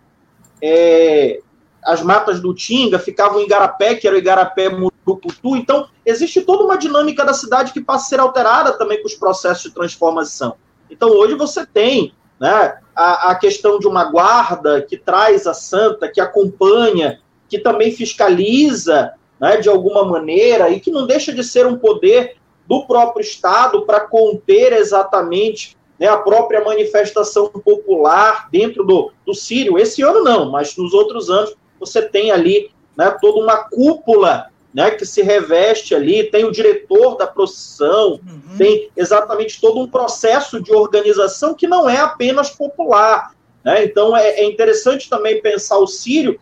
[0.61, 1.41] é,
[1.83, 5.55] as matas do Tinga, ficava o Igarapé, que era o Igarapé Murucutu.
[5.55, 9.13] Então, existe toda uma dinâmica da cidade que passa a ser alterada também com os
[9.13, 10.55] processos de transformação.
[10.89, 16.09] Então, hoje você tem né, a, a questão de uma guarda que traz a santa,
[16.09, 21.67] que acompanha, que também fiscaliza né, de alguma maneira e que não deixa de ser
[21.67, 29.11] um poder do próprio Estado para conter exatamente né, a própria manifestação popular dentro do,
[29.25, 29.77] do Sírio.
[29.77, 34.91] Esse ano não, mas nos outros anos você tem ali né, toda uma cúpula né,
[34.91, 38.57] que se reveste ali, tem o diretor da procissão, uhum.
[38.57, 43.31] tem exatamente todo um processo de organização que não é apenas popular.
[43.63, 43.85] Né?
[43.85, 46.37] Então é, é interessante também pensar o Sírio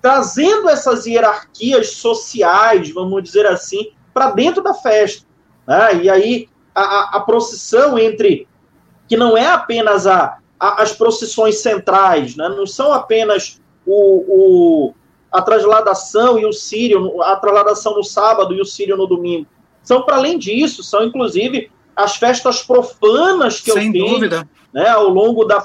[0.00, 5.26] trazendo essas hierarquias sociais, vamos dizer assim, para dentro da festa.
[5.66, 6.04] Né?
[6.04, 8.46] E aí a, a, procissão entre
[9.08, 12.48] que não é apenas a, a, as procissões centrais, né?
[12.48, 14.94] não são apenas o, o,
[15.30, 19.46] a transladação e o sírio, a transladação no sábado e o sírio no domingo.
[19.82, 24.48] São, para além disso, são inclusive as festas profanas que Sem eu tenho dúvida.
[24.72, 25.64] Né, ao longo da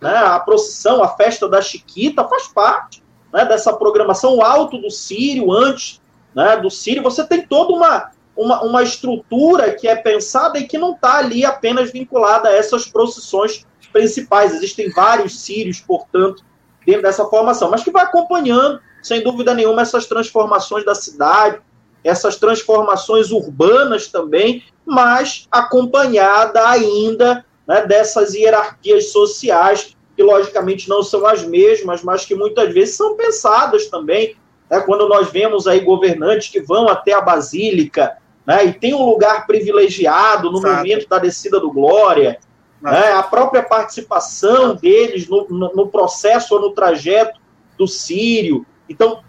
[0.00, 4.90] né, a procissão, a festa da Chiquita, faz parte né, dessa programação, o alto do
[4.90, 6.00] Sírio, antes
[6.34, 10.78] né, do Sírio, você tem toda uma, uma, uma estrutura que é pensada e que
[10.78, 14.54] não está ali apenas vinculada a essas procissões principais.
[14.54, 16.44] Existem vários sírios, portanto,
[16.86, 21.60] dentro dessa formação, mas que vai acompanhando, sem dúvida nenhuma, essas transformações da cidade,
[22.04, 31.26] essas transformações urbanas também, mas acompanhada ainda né, dessas hierarquias sociais que logicamente não são
[31.26, 34.36] as mesmas, mas que muitas vezes são pensadas também.
[34.70, 34.80] Né?
[34.80, 38.16] Quando nós vemos aí governantes que vão até a Basílica
[38.48, 38.64] né?
[38.64, 42.40] e tem um lugar privilegiado no momento da descida do Glória,
[42.80, 43.12] né?
[43.12, 47.38] a própria participação deles no, no, no processo ou no trajeto
[47.76, 48.64] do Sírio.
[48.88, 49.22] Então,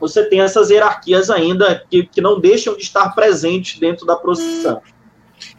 [0.00, 4.82] você tem essas hierarquias ainda que, que não deixam de estar presentes dentro da procissão.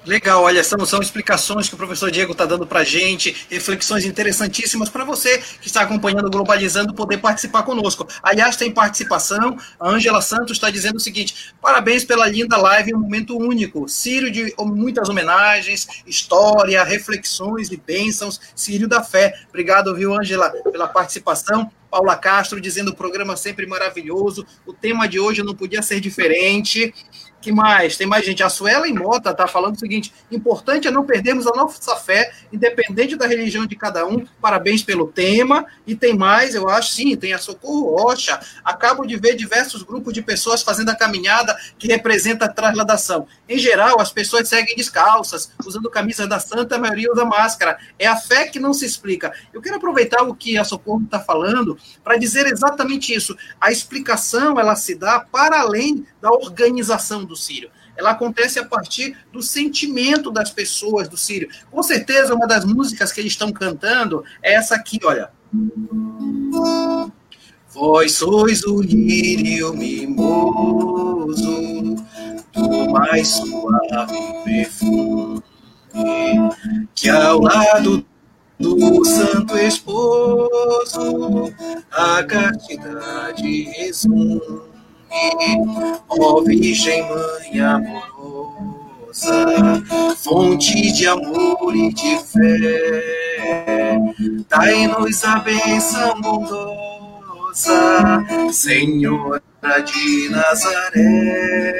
[0.06, 4.06] Legal, olha, são, são explicações que o professor Diego está dando para a gente, reflexões
[4.06, 8.08] interessantíssimas para você que está acompanhando Globalizando poder participar conosco.
[8.24, 13.00] Aliás, tem participação, a Ângela Santos está dizendo o seguinte: parabéns pela linda live, um
[13.00, 13.88] momento único.
[13.88, 19.34] Sírio de muitas homenagens, história, reflexões e bênçãos, Sírio da fé.
[19.50, 21.70] Obrigado, viu, Ângela, pela participação.
[21.90, 24.46] Paula Castro dizendo o programa sempre maravilhoso.
[24.66, 26.94] O tema de hoje não podia ser diferente
[27.48, 27.96] que mais?
[27.96, 28.44] Tem mais gente.
[28.44, 32.34] A Suela em Mota está falando o seguinte: importante é não perdermos a nossa fé,
[32.52, 34.26] independente da religião de cada um.
[34.42, 35.66] Parabéns pelo tema.
[35.86, 38.38] E tem mais, eu acho, sim, tem a Socorro Rocha.
[38.66, 43.26] Acabo de ver diversos grupos de pessoas fazendo a caminhada que representa a transladação.
[43.48, 47.78] Em geral, as pessoas seguem descalças, usando camisa da santa, a maioria usa máscara.
[47.98, 49.32] É a fé que não se explica.
[49.54, 53.38] Eu quero aproveitar o que a Socorro está falando para dizer exatamente isso.
[53.62, 57.70] A explicação ela se dá para além da organização do Sírio.
[57.96, 61.50] Ela acontece a partir do sentimento das pessoas do Sírio.
[61.72, 65.32] Com certeza, uma das músicas que eles estão cantando é essa aqui, olha.
[67.70, 71.36] Vós sois o lírio mimoso
[72.54, 75.44] do mais suave perfume
[76.94, 78.06] que ao lado
[78.60, 81.52] do santo esposo
[81.92, 84.67] a castidade resume
[86.10, 89.32] ó Virgem Mãe amorosa,
[90.18, 94.00] fonte de amor e de fé,
[94.50, 96.74] dai-nos a bênção bondosa,
[98.52, 99.42] Senhora
[99.86, 101.74] de Nazaré,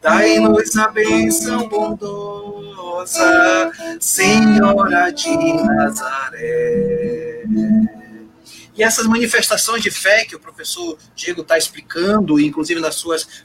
[0.00, 7.29] dai-nos a bênção bondosa, Senhora de Nazaré.
[8.76, 13.44] E essas manifestações de fé que o professor Diego está explicando, inclusive nas suas,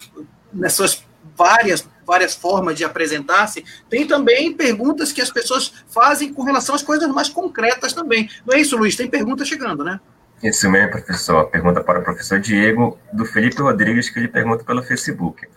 [0.54, 1.04] nas suas
[1.36, 6.84] várias, várias formas de apresentar-se, tem também perguntas que as pessoas fazem com relação às
[6.84, 8.30] coisas mais concretas também.
[8.46, 8.96] Não é isso, Luiz?
[8.96, 10.00] Tem pergunta chegando, né?
[10.44, 11.46] Isso mesmo, professor.
[11.50, 15.48] Pergunta para o professor Diego, do Felipe Rodrigues, que ele pergunta pelo Facebook.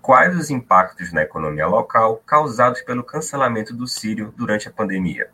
[0.00, 5.28] Quais os impactos na economia local causados pelo cancelamento do Sírio durante a pandemia?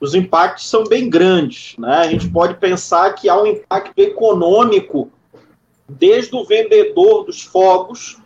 [0.00, 1.74] Os impactos são bem grandes.
[1.78, 1.94] Né?
[1.94, 5.10] A gente pode pensar que há um impacto econômico
[5.88, 8.20] desde o vendedor dos fogos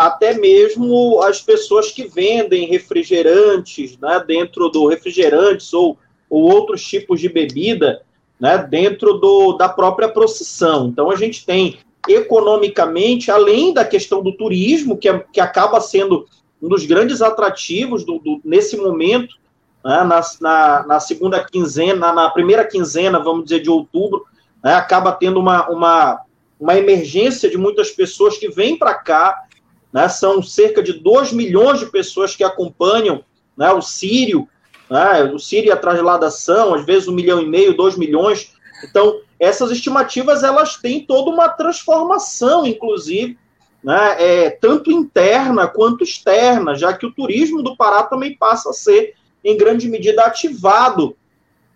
[0.00, 5.98] até mesmo as pessoas que vendem refrigerantes né, dentro do refrigerantes ou,
[6.30, 8.00] ou outros tipos de bebida
[8.40, 10.88] né, dentro do, da própria procissão.
[10.88, 11.78] Então a gente tem
[12.08, 16.26] economicamente, além da questão do turismo, que, é, que acaba sendo
[16.62, 19.36] um dos grandes atrativos do, do nesse momento,
[19.84, 24.24] né, na, na, na, segunda quinzena, na primeira quinzena, vamos dizer, de outubro,
[24.62, 26.20] né, acaba tendo uma, uma,
[26.58, 29.44] uma emergência de muitas pessoas que vêm para cá,
[29.92, 33.24] né, são cerca de 2 milhões de pessoas que acompanham
[33.56, 34.46] né, o Sírio,
[34.88, 38.52] né, o Sírio e a trasladação, às vezes um milhão e meio, dois milhões.
[38.84, 43.38] Então, essas estimativas, elas têm toda uma transformação, inclusive,
[43.82, 48.74] né, é, tanto interna quanto externa, já que o turismo do Pará também passa a
[48.74, 49.14] ser
[49.44, 51.16] em grande medida, ativado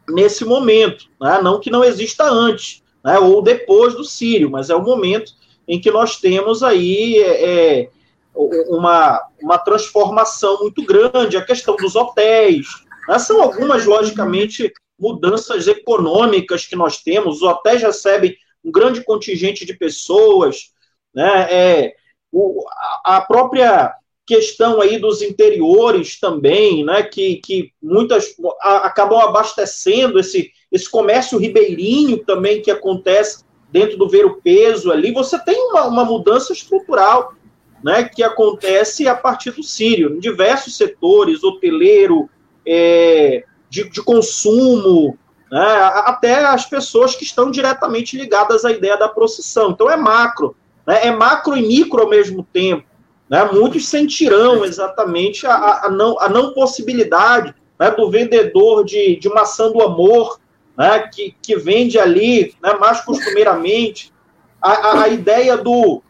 [0.09, 1.07] nesse momento.
[1.21, 1.41] Né?
[1.43, 3.19] Não que não exista antes, né?
[3.19, 5.33] ou depois do Sírio, mas é o momento
[5.67, 7.91] em que nós temos aí é, é,
[8.35, 12.67] uma, uma transformação muito grande, a questão dos hotéis.
[13.09, 13.19] Né?
[13.19, 17.37] São algumas, logicamente, mudanças econômicas que nós temos.
[17.37, 20.73] Os hotéis recebem um grande contingente de pessoas,
[21.15, 21.47] né?
[21.51, 21.95] É,
[22.33, 22.65] o,
[23.05, 23.95] a própria
[24.27, 31.39] questão aí dos interiores também, né, que, que muitas a, acabam abastecendo esse, esse comércio
[31.39, 36.53] ribeirinho também que acontece dentro do ver o peso ali, você tem uma, uma mudança
[36.53, 37.35] estrutural
[37.83, 42.31] né, que acontece a partir do Sírio, em diversos setores, hoteleiro,
[42.67, 45.19] é, de, de, consumo,
[45.51, 45.61] né,
[46.07, 49.73] até as pessoas que estão diretamente ligadas à ideia da procissão.
[49.73, 50.57] Então é macro,
[50.87, 52.94] né, é macro e micro ao mesmo tempo.
[53.29, 53.45] Né?
[53.45, 59.71] Muitos sentirão exatamente a, a, não, a não possibilidade né, do vendedor de, de maçã
[59.71, 60.39] do amor,
[60.77, 64.13] né, que, que vende ali né, mais costumeiramente,
[64.61, 66.03] a, a, ideia do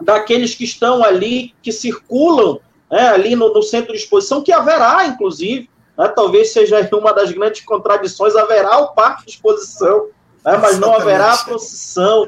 [0.00, 2.58] daqueles que estão ali, que circulam
[2.90, 7.30] né, ali no, no, centro de exposição, que haverá, inclusive, né, talvez seja uma das
[7.30, 10.08] grandes contradições, haverá o parque de exposição,
[10.44, 12.26] né, mas não haverá a procissão,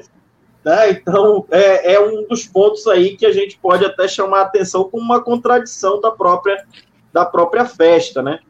[0.64, 0.90] né?
[0.90, 4.85] Então, é, é um dos pontos aí que a gente pode até chamar a atenção
[4.85, 6.64] como uma contradição da própria,
[7.12, 8.40] da própria festa, né?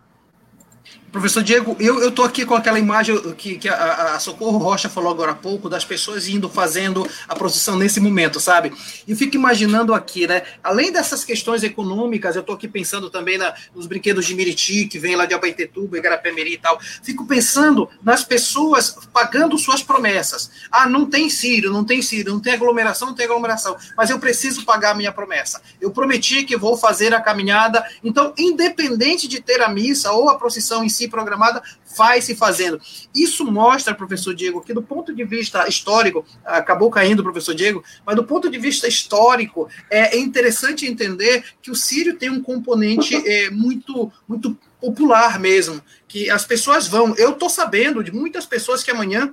[1.15, 5.13] Professor Diego, eu estou aqui com aquela imagem que, que a, a, Socorro Rocha falou
[5.13, 8.73] agora há pouco, das pessoas indo fazendo a procissão nesse momento, sabe?
[9.07, 10.43] E fico imaginando aqui, né?
[10.61, 14.99] Além dessas questões econômicas, eu estou aqui pensando também na, nos brinquedos de Miriti, que
[14.99, 16.81] vem lá de Abaetetuba, Igarapé-Meri e tal.
[16.81, 20.51] Fico pensando nas pessoas pagando suas promessas.
[20.69, 24.19] Ah, não tem Sírio, não tem Sírio, não tem aglomeração, não tem aglomeração, mas eu
[24.19, 25.63] preciso pagar a minha promessa.
[25.81, 27.89] Eu prometi que vou fazer a caminhada.
[28.03, 31.63] Então, independente de ter a missa ou a procissão em si, programada,
[31.97, 32.81] vai se fazendo.
[33.15, 37.83] Isso mostra, professor Diego, que do ponto de vista histórico, acabou caindo o professor Diego,
[38.05, 42.43] mas do ponto de vista histórico, é, é interessante entender que o Sírio tem um
[42.43, 47.15] componente é, muito, muito popular mesmo, que as pessoas vão.
[47.17, 49.33] Eu estou sabendo de muitas pessoas que amanhã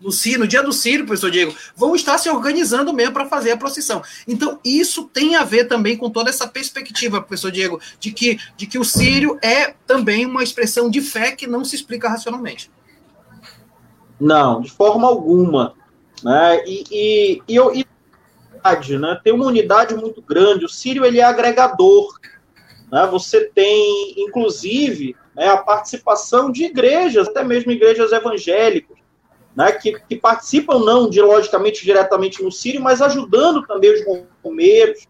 [0.00, 3.56] no, no dia do Círio, professor Diego, vão estar se organizando mesmo para fazer a
[3.56, 4.02] procissão.
[4.26, 8.66] Então, isso tem a ver também com toda essa perspectiva, professor Diego, de que, de
[8.66, 12.70] que o Círio é também uma expressão de fé que não se explica racionalmente.
[14.20, 15.74] Não, de forma alguma.
[16.22, 16.64] Né?
[16.66, 17.86] E, e, e, eu, e
[18.98, 19.20] né?
[19.22, 20.64] tem uma unidade muito grande.
[20.64, 22.18] O Sírio ele é agregador.
[22.90, 23.06] Né?
[23.10, 28.97] Você tem, inclusive, né, a participação de igrejas, até mesmo igrejas evangélicas
[29.58, 35.08] né, que, que, participam não de, logicamente diretamente no Sírio, mas ajudando também os romeiros.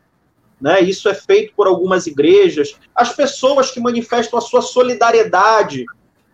[0.59, 2.75] Né, isso é feito por algumas igrejas.
[2.95, 5.85] As pessoas que manifestam a sua solidariedade,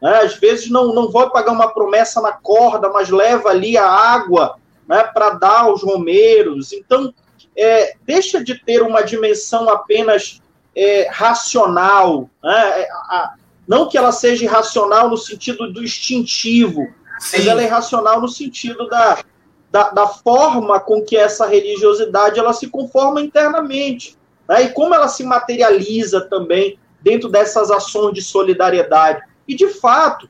[0.01, 3.85] né, às vezes não, não vão pagar uma promessa na corda, mas leva ali a
[3.85, 6.73] água né, para dar aos romeiros.
[6.73, 7.13] Então,
[7.59, 10.41] é, deixa de ter uma dimensão apenas
[10.77, 13.35] é, racional, né, é, a,
[13.67, 16.87] não que ela seja irracional no sentido do instintivo,
[17.19, 17.39] Sim.
[17.39, 19.23] mas ela é racional no sentido da,
[19.71, 24.17] da, da, forma com que essa religiosidade ela se conforma internamente,
[24.49, 24.65] né?
[24.65, 29.23] e como ela se materializa também dentro dessas ações de solidariedade.
[29.47, 30.29] E, de fato,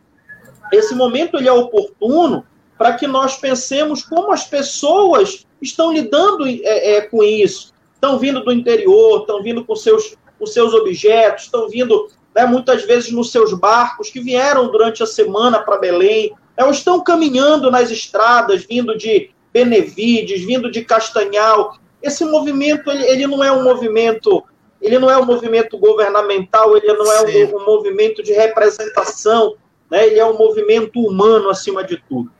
[0.73, 2.45] esse momento ele é oportuno
[2.77, 7.73] para que nós pensemos como as pessoas estão lidando é, é, com isso.
[7.95, 12.85] Estão vindo do interior, estão vindo com seus, com seus objetos, estão vindo né, muitas
[12.85, 17.91] vezes nos seus barcos que vieram durante a semana para Belém, elas estão caminhando nas
[17.91, 21.77] estradas, vindo de Benevides, vindo de Castanhal.
[22.03, 24.43] Esse movimento, ele, ele não é um movimento,
[24.81, 29.57] ele não é um movimento governamental, ele não é um, um movimento de representação
[29.91, 32.31] né, ele é um movimento humano acima de tudo.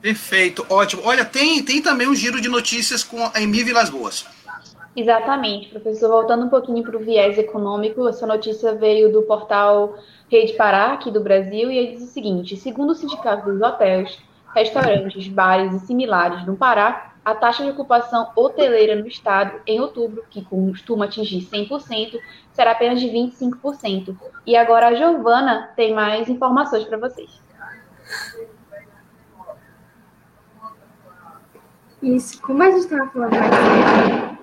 [0.00, 1.02] Perfeito, ótimo.
[1.04, 4.26] Olha, tem, tem também um giro de notícias com a Emi Vilas Boas.
[4.96, 6.08] Exatamente, professor.
[6.08, 9.96] Voltando um pouquinho para o viés econômico, essa notícia veio do portal
[10.30, 14.18] Rede Pará, aqui do Brasil, e ele diz o seguinte: segundo o Sindicato dos Hotéis,
[14.54, 20.24] Restaurantes, bares e similares no Pará, a taxa de ocupação hoteleira no estado em outubro,
[20.30, 22.18] que costuma atingir 100%,
[22.52, 24.16] será apenas de 25%.
[24.46, 27.42] E agora a Giovana tem mais informações para vocês.
[32.02, 34.38] Isso, como a gente estava falando mais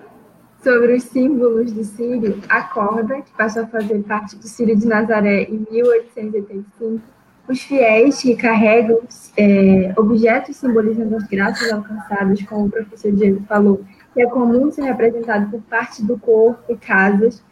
[0.66, 4.84] sobre os símbolos do Sírio, a corda, que passou a fazer parte do Sírio de
[4.84, 7.00] Nazaré em 1885,
[7.48, 8.98] os fiéis que carregam
[9.36, 14.82] é, objetos simbolizando as graças alcançadas, como o professor Diego falou, que é comum ser
[14.82, 17.44] representado por parte do corpo e casas,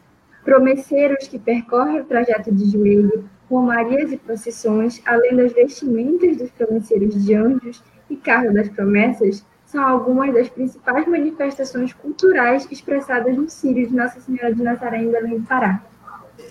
[0.45, 7.25] promesseiros que percorrem o trajeto de joelho, romarias e procissões, além das vestimentas dos promesseiros
[7.25, 13.89] de anjos e carro das promessas, são algumas das principais manifestações culturais expressadas no Sírio
[13.89, 15.83] de Nossa Senhora de Nazaré em Belém do Pará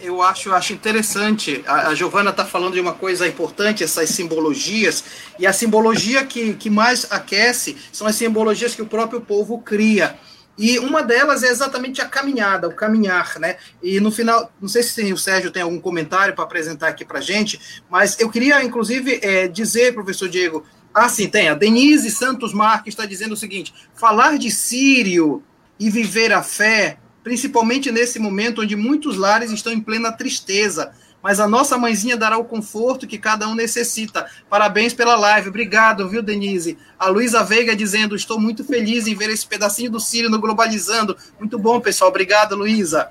[0.01, 1.63] eu acho, acho interessante.
[1.67, 5.03] A, a Giovana está falando de uma coisa importante, essas simbologias,
[5.37, 10.17] e a simbologia que, que mais aquece são as simbologias que o próprio povo cria.
[10.57, 13.57] E uma delas é exatamente a caminhada, o caminhar, né?
[13.81, 17.19] E no final, não sei se o Sérgio tem algum comentário para apresentar aqui para
[17.19, 17.59] gente,
[17.89, 20.63] mas eu queria, inclusive, é, dizer, professor Diego,
[20.93, 21.49] ah, sim, tem.
[21.49, 25.43] A Denise Santos Marques está dizendo o seguinte: falar de Sírio
[25.79, 30.91] e viver a fé principalmente nesse momento onde muitos lares estão em plena tristeza.
[31.21, 34.29] Mas a nossa mãezinha dará o conforto que cada um necessita.
[34.49, 35.47] Parabéns pela live.
[35.47, 36.77] Obrigado, viu, Denise?
[36.99, 41.15] A Luísa Veiga dizendo: Estou muito feliz em ver esse pedacinho do Sírio no Globalizando.
[41.39, 42.09] Muito bom, pessoal.
[42.09, 43.07] Obrigado, Luísa.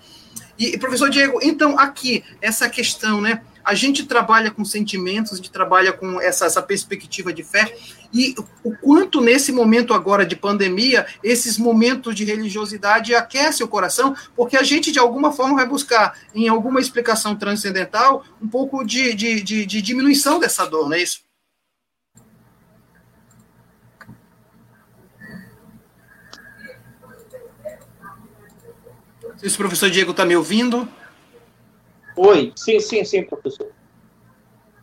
[0.59, 3.41] E, professor Diego, então, aqui, essa questão, né?
[3.65, 7.75] A gente trabalha com sentimentos, a gente trabalha com essa, essa perspectiva de fé,
[8.13, 14.15] e o quanto nesse momento agora de pandemia, esses momentos de religiosidade aquecem o coração,
[14.37, 19.15] porque a gente de alguma forma vai buscar, em alguma explicação transcendental, um pouco de,
[19.15, 21.21] de, de, de diminuição dessa dor, não é isso?
[29.39, 30.89] Se o professor Diego está me ouvindo.
[32.17, 33.69] Oi, sim, sim, sim, professor.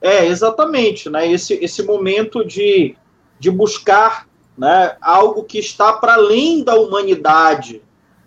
[0.01, 1.29] É, exatamente, né?
[1.29, 2.95] Esse, esse momento de,
[3.39, 4.27] de buscar
[4.57, 7.81] né, algo que está para além da humanidade,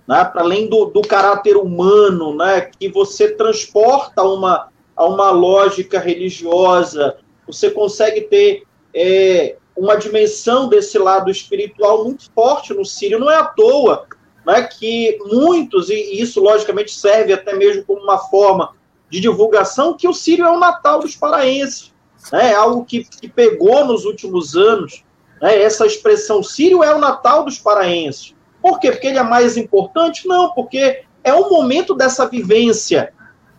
[0.06, 5.30] né, para além do, do caráter humano, né, que você transporta a uma, a uma
[5.30, 13.18] lógica religiosa, você consegue ter é, uma dimensão desse lado espiritual muito forte no Sírio.
[13.18, 14.06] Não é à toa
[14.46, 18.74] né, que muitos, e isso logicamente serve até mesmo como uma forma
[19.12, 21.92] de divulgação que o Sírio é o Natal dos paraenses.
[22.32, 22.52] Né?
[22.52, 25.04] É algo que, que pegou nos últimos anos.
[25.38, 25.60] Né?
[25.60, 28.34] Essa expressão Sírio é o Natal dos paraenses.
[28.62, 28.90] Por quê?
[28.90, 30.26] Porque ele é mais importante?
[30.26, 33.12] Não, porque é um momento dessa vivência,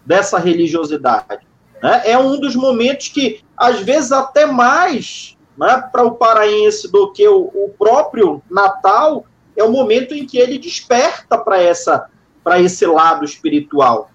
[0.03, 1.45] dessa religiosidade.
[1.83, 2.01] Né?
[2.03, 7.27] É um dos momentos que, às vezes, até mais né, para o paraense do que
[7.27, 9.23] o, o próprio Natal,
[9.55, 12.09] é o momento em que ele desperta para essa
[12.43, 14.09] para esse lado espiritual.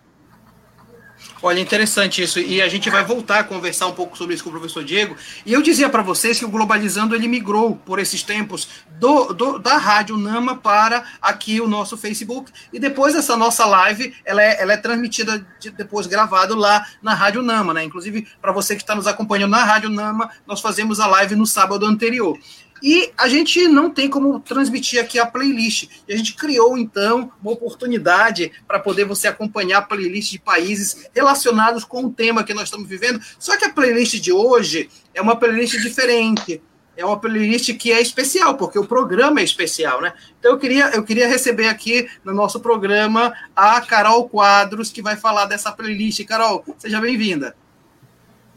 [1.40, 2.40] Olha, interessante isso.
[2.40, 5.16] E a gente vai voltar a conversar um pouco sobre isso com o professor Diego.
[5.46, 8.68] E eu dizia para vocês que o Globalizando ele migrou por esses tempos
[8.98, 12.50] do, do, da Rádio Nama para aqui o nosso Facebook.
[12.72, 17.14] E depois essa nossa live ela é, ela é transmitida de, depois gravado lá na
[17.14, 17.84] Rádio Nama, né?
[17.84, 21.46] Inclusive, para você que está nos acompanhando na Rádio Nama, nós fazemos a live no
[21.46, 22.36] sábado anterior.
[22.82, 25.88] E a gente não tem como transmitir aqui a playlist.
[26.06, 31.08] E a gente criou, então, uma oportunidade para poder você acompanhar a playlist de países
[31.14, 33.20] relacionados com o tema que nós estamos vivendo.
[33.38, 36.62] Só que a playlist de hoje é uma playlist diferente.
[36.96, 40.12] É uma playlist que é especial, porque o programa é especial, né?
[40.40, 45.16] Então eu queria, eu queria receber aqui no nosso programa a Carol Quadros, que vai
[45.16, 46.24] falar dessa playlist.
[46.24, 47.54] Carol, seja bem-vinda.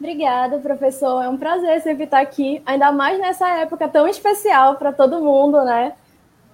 [0.02, 1.22] Obrigada, professor.
[1.22, 5.62] É um prazer sempre estar aqui, ainda mais nessa época tão especial para todo mundo,
[5.62, 5.92] né?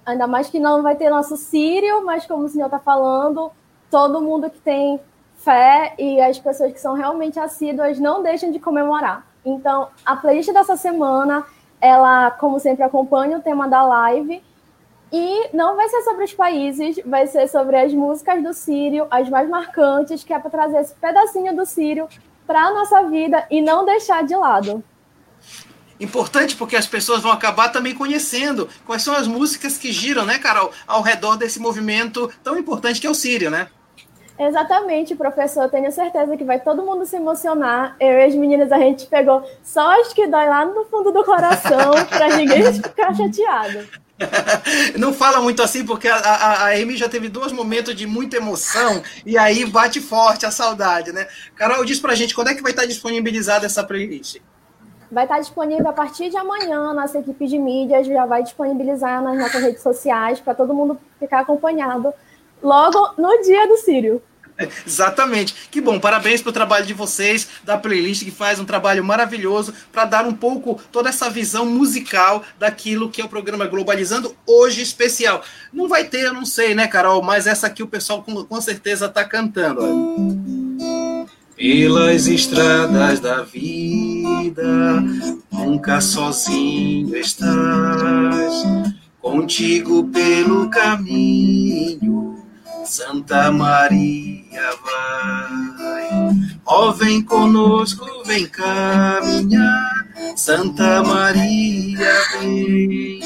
[0.05, 3.51] Ainda mais que não vai ter nosso Sírio, mas como o senhor está falando,
[3.91, 5.01] todo mundo que tem
[5.39, 9.27] fé e as pessoas que são realmente assíduas não deixam de comemorar.
[9.43, 11.43] Então, a playlist dessa semana,
[11.81, 14.43] ela, como sempre, acompanha o tema da live.
[15.11, 19.27] E não vai ser sobre os países, vai ser sobre as músicas do Sírio, as
[19.31, 22.07] mais marcantes, que é para trazer esse pedacinho do Sírio
[22.49, 24.83] para a nossa vida e não deixar de lado.
[26.01, 30.39] Importante porque as pessoas vão acabar também conhecendo quais são as músicas que giram, né,
[30.39, 33.69] Carol, ao redor desse movimento tão importante que é o Sírio, né?
[34.39, 35.65] Exatamente, professor.
[35.65, 37.97] Eu tenho certeza que vai todo mundo se emocionar.
[37.99, 41.25] Eu e as meninas, a gente pegou só as que dói lá no fundo do
[41.25, 43.87] coração para ninguém ficar chateado.
[44.99, 48.37] Não fala muito assim, porque a, a, a Amy já teve dois momentos de muita
[48.37, 51.27] emoção e aí bate forte a saudade, né?
[51.55, 54.41] Carol, diz pra gente quando é que vai estar disponibilizada essa playlist?
[55.11, 56.93] Vai estar disponível a partir de amanhã.
[56.93, 61.41] Nossa equipe de mídias já vai disponibilizar nas nossas redes sociais para todo mundo ficar
[61.41, 62.13] acompanhado
[62.63, 64.23] logo no dia do Sírio.
[64.87, 65.55] Exatamente.
[65.71, 70.05] Que bom, parabéns pelo trabalho de vocês, da playlist, que faz um trabalho maravilhoso para
[70.05, 75.43] dar um pouco toda essa visão musical daquilo que é o programa Globalizando hoje especial.
[75.73, 77.23] Não vai ter, eu não sei, né, Carol?
[77.23, 80.37] Mas essa aqui o pessoal com, com certeza está cantando.
[81.57, 85.03] Pelas estradas da vida,
[85.51, 88.63] nunca sozinho estás,
[89.21, 92.38] contigo pelo caminho
[92.89, 96.09] Santa Maria vai,
[96.65, 100.09] ó oh, vem conosco, vem caminhar.
[100.35, 102.11] Santa Maria
[102.41, 103.21] vem,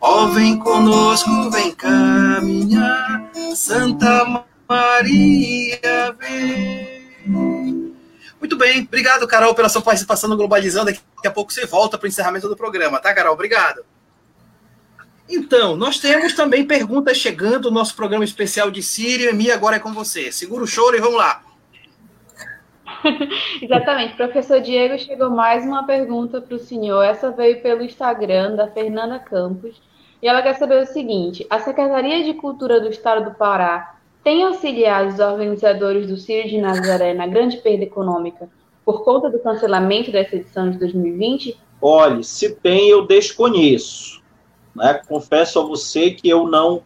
[0.00, 3.30] ó oh, vem conosco, vem caminhar.
[3.54, 7.94] Santa Maria vem.
[8.40, 10.86] Muito bem, obrigado, Carol, pela sua participação no Globalizando.
[10.86, 13.34] Daqui a pouco você volta para o encerramento do programa, tá, Carol?
[13.34, 13.84] Obrigado.
[15.30, 19.30] Então, nós temos também perguntas chegando no nosso programa especial de Síria.
[19.30, 20.32] Emi, agora é com você.
[20.32, 21.40] Segura o choro e vamos lá.
[23.62, 24.16] Exatamente.
[24.16, 27.02] Professor Diego, chegou mais uma pergunta para o senhor.
[27.02, 29.80] Essa veio pelo Instagram da Fernanda Campos.
[30.20, 34.42] E ela quer saber o seguinte: a Secretaria de Cultura do Estado do Pará tem
[34.42, 38.48] auxiliado os organizadores do Sírio de Nazaré na grande perda econômica
[38.84, 41.56] por conta do cancelamento dessa edição de 2020?
[41.80, 44.19] Olhe, se tem, eu desconheço.
[44.74, 45.00] Né?
[45.08, 46.82] Confesso a você que eu não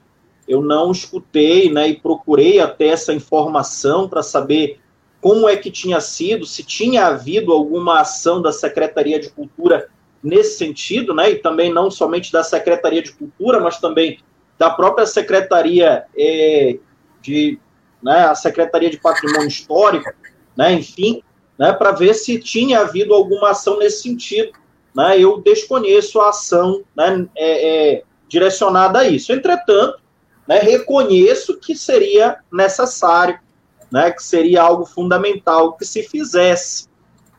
[0.47, 4.79] eu não escutei né, e procurei até essa informação para saber
[5.19, 9.89] como é que tinha sido, se tinha havido alguma ação da Secretaria de Cultura
[10.23, 14.19] nesse sentido, né, e também não somente da Secretaria de Cultura, mas também
[14.59, 16.79] da própria Secretaria é,
[17.23, 17.59] de
[18.03, 20.13] né, a Secretaria de Patrimônio Histórico,
[20.55, 21.23] né, enfim,
[21.59, 24.53] né, para ver se tinha havido alguma ação nesse sentido
[24.95, 29.33] né, eu desconheço a ação né, é, é, direcionada a isso.
[29.33, 29.99] Entretanto,
[30.47, 33.39] né, reconheço que seria necessário,
[33.91, 36.89] né, que seria algo fundamental que se fizesse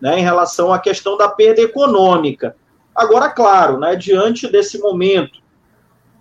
[0.01, 2.55] né, em relação à questão da perda econômica.
[2.93, 5.39] Agora, claro, né, diante desse momento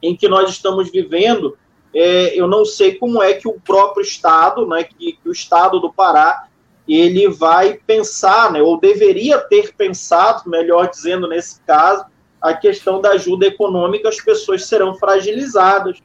[0.02, 1.56] em que nós estamos vivendo,
[1.94, 5.80] é, eu não sei como é que o próprio Estado, né, que, que o Estado
[5.80, 6.46] do Pará
[6.86, 12.04] ele vai pensar, né, ou deveria ter pensado, melhor dizendo nesse caso,
[12.40, 15.98] a questão da ajuda econômica, as pessoas serão fragilizadas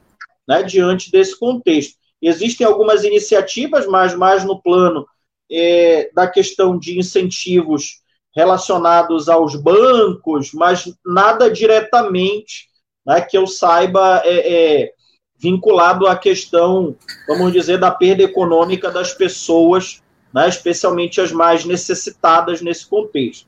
[0.47, 1.95] né, diante desse contexto.
[2.21, 5.05] Existem algumas iniciativas, mas mais no plano
[5.51, 8.01] é, da questão de incentivos
[8.33, 12.69] relacionados aos bancos, mas nada diretamente
[13.05, 14.93] né, que eu saiba é, é,
[15.37, 16.95] vinculado à questão,
[17.27, 20.01] vamos dizer, da perda econômica das pessoas
[20.33, 23.47] né, especialmente as mais necessitadas nesse contexto.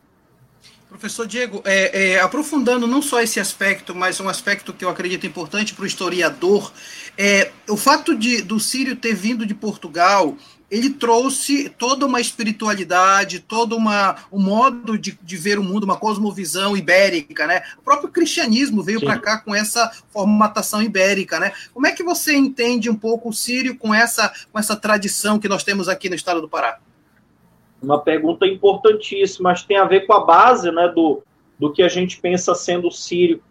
[0.89, 5.25] Professor Diego, é, é, aprofundando não só esse aspecto, mas um aspecto que eu acredito
[5.25, 6.71] importante para o historiador,
[7.17, 10.35] é, o fato de, do Sírio ter vindo de Portugal
[10.71, 15.97] ele trouxe toda uma espiritualidade, todo uma, um modo de, de ver o mundo, uma
[15.97, 17.61] cosmovisão ibérica, né?
[17.77, 21.51] O próprio cristianismo veio para cá com essa formatação ibérica, né?
[21.73, 25.49] Como é que você entende um pouco o Sírio com essa, com essa tradição que
[25.49, 26.79] nós temos aqui no estado do Pará?
[27.83, 31.21] Uma pergunta importantíssima, mas tem a ver com a base né, do,
[31.59, 33.43] do que a gente pensa sendo o Sírio.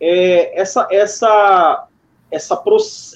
[0.00, 1.86] É, essa, essa,
[2.32, 2.62] essa,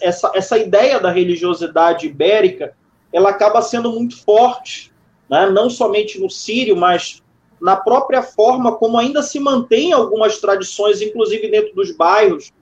[0.01, 2.78] essa, essa ideia da religiosidade ibérica
[3.13, 4.93] ela acaba sendo muito forte,
[5.29, 5.49] né?
[5.51, 7.23] não somente no Sírio, mas
[7.61, 12.53] na própria forma como ainda se mantém algumas tradições, inclusive dentro dos bairros,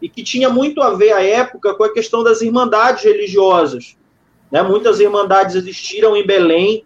[0.00, 3.96] e que tinha muito a ver à época com a questão das irmandades religiosas.
[4.50, 4.62] Né?
[4.62, 6.84] Muitas irmandades existiram em Belém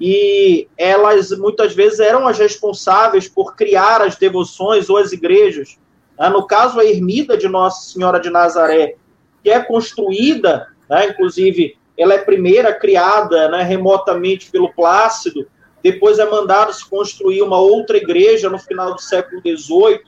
[0.00, 5.78] e elas muitas vezes eram as responsáveis por criar as devoções ou as igrejas.
[6.18, 6.28] Né?
[6.30, 8.96] No caso, a ermida de Nossa Senhora de Nazaré,
[9.42, 15.46] que é construída, né, inclusive ela é primeira criada né, remotamente pelo Plácido,
[15.82, 20.00] depois é mandado se construir uma outra igreja no final do século XVIII,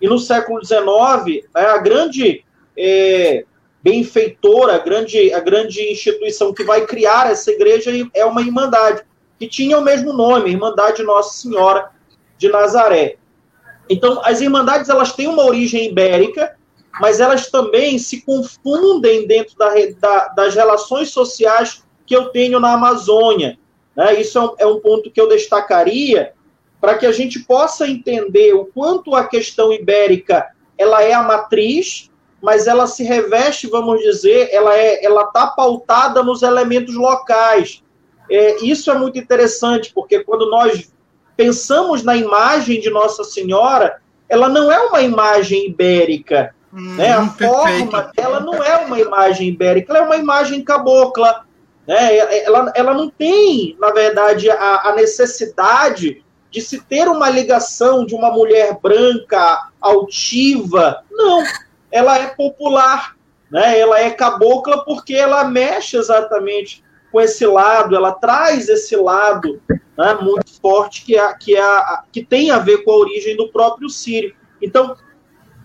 [0.00, 2.44] e no século XIX, né, a grande
[2.76, 3.44] é,
[3.82, 9.02] benfeitora, a grande, a grande instituição que vai criar essa igreja é uma irmandade,
[9.38, 11.90] que tinha o mesmo nome, Irmandade Nossa Senhora
[12.36, 13.16] de Nazaré.
[13.88, 16.56] Então, as irmandades elas têm uma origem ibérica,
[17.00, 22.72] mas elas também se confundem dentro da, da, das relações sociais que eu tenho na
[22.72, 23.58] Amazônia.
[23.94, 24.20] Né?
[24.20, 26.32] Isso é um, é um ponto que eu destacaria
[26.80, 32.08] para que a gente possa entender o quanto a questão ibérica ela é a matriz,
[32.40, 37.82] mas ela se reveste, vamos dizer, ela é, ela está pautada nos elementos locais.
[38.30, 40.92] É, isso é muito interessante, porque quando nós
[41.36, 47.12] pensamos na imagem de Nossa Senhora, ela não é uma imagem ibérica, né?
[47.12, 51.44] A forma dela não é uma imagem ibérica, ela é uma imagem cabocla,
[51.86, 52.16] né?
[52.44, 58.14] Ela, ela não tem, na verdade, a, a necessidade de se ter uma ligação de
[58.14, 61.02] uma mulher branca, altiva.
[61.10, 61.42] Não,
[61.90, 63.16] ela é popular,
[63.50, 63.78] né?
[63.78, 69.60] ela é cabocla porque ela mexe exatamente com esse lado, ela traz esse lado
[69.96, 73.48] né, muito forte que, é, que, é, que tem a ver com a origem do
[73.48, 74.34] próprio Sírio.
[74.60, 74.94] Então,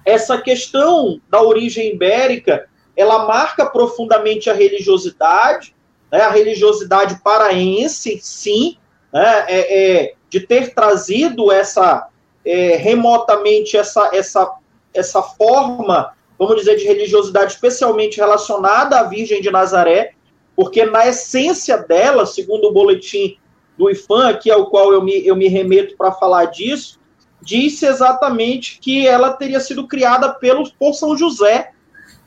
[0.06, 5.76] essa questão da origem ibérica, ela marca profundamente a religiosidade,
[6.12, 8.78] né, a religiosidade paraense, sim,
[9.12, 12.08] né, é, é, de ter trazido essa
[12.46, 14.58] é, remotamente essa, essa,
[14.94, 20.14] essa forma, vamos dizer, de religiosidade especialmente relacionada à Virgem de Nazaré,
[20.56, 23.38] porque na essência dela, segundo o boletim
[23.78, 27.00] do IFAM, aqui ao qual eu me, eu me remeto para falar disso,
[27.44, 31.72] disse exatamente que ela teria sido criada pelo, por São José,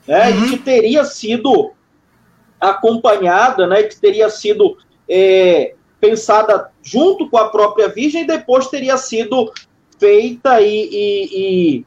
[0.07, 0.45] né, uhum.
[0.45, 1.71] e que teria sido
[2.59, 4.77] acompanhada, né, que teria sido
[5.09, 9.51] é, pensada junto com a própria Virgem e depois teria sido
[9.99, 11.85] feita e, e, e,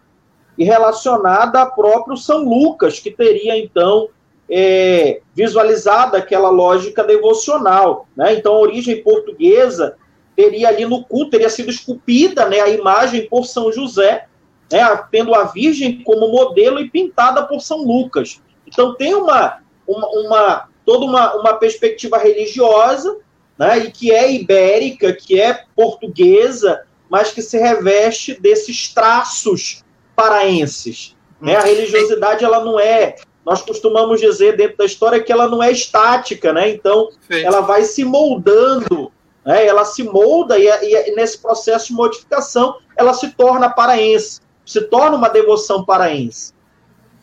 [0.59, 4.09] e relacionada a próprio São Lucas, que teria então
[4.49, 8.09] é, visualizado aquela lógica devocional.
[8.16, 8.35] Né?
[8.35, 9.97] Então, a origem portuguesa
[10.41, 14.26] teria ali no culto, teria sido esculpida né, a imagem por São José,
[14.72, 18.41] né, tendo a Virgem como modelo e pintada por São Lucas.
[18.66, 23.18] Então, tem uma, uma, uma toda uma, uma perspectiva religiosa
[23.59, 29.84] né, e que é ibérica, que é portuguesa, mas que se reveste desses traços
[30.16, 31.14] paraenses.
[31.41, 31.57] Né?
[31.57, 35.72] A religiosidade ela não é, nós costumamos dizer dentro da história que ela não é
[35.72, 36.68] estática, né?
[36.70, 37.47] Então Feito.
[37.47, 39.11] ela vai se moldando,
[39.45, 39.66] né?
[39.66, 45.16] Ela se molda e, e nesse processo de modificação ela se torna paraense, se torna
[45.16, 46.53] uma devoção paraense.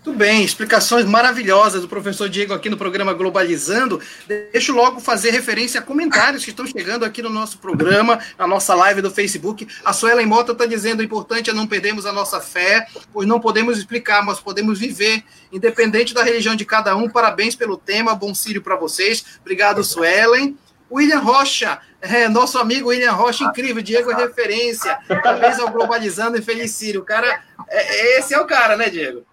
[0.07, 3.99] Muito bem, explicações maravilhosas do professor Diego aqui no programa Globalizando.
[4.25, 8.73] Deixo logo fazer referência a comentários que estão chegando aqui no nosso programa, na nossa
[8.73, 9.67] live do Facebook.
[9.83, 13.37] A Suelen Mota está dizendo: o importante é não perdermos a nossa fé, pois não
[13.37, 17.09] podemos explicar, mas podemos viver, independente da religião de cada um.
[17.09, 19.25] Parabéns pelo tema, bom Sírio para vocês.
[19.41, 20.57] Obrigado, Suelen.
[20.91, 24.97] William Rocha, é, nosso amigo William Rocha, incrível, Diego é referência.
[25.07, 27.01] Parabéns ao Globalizando e Feliz Sírio.
[27.01, 29.25] O cara, é, esse é o cara, né, Diego?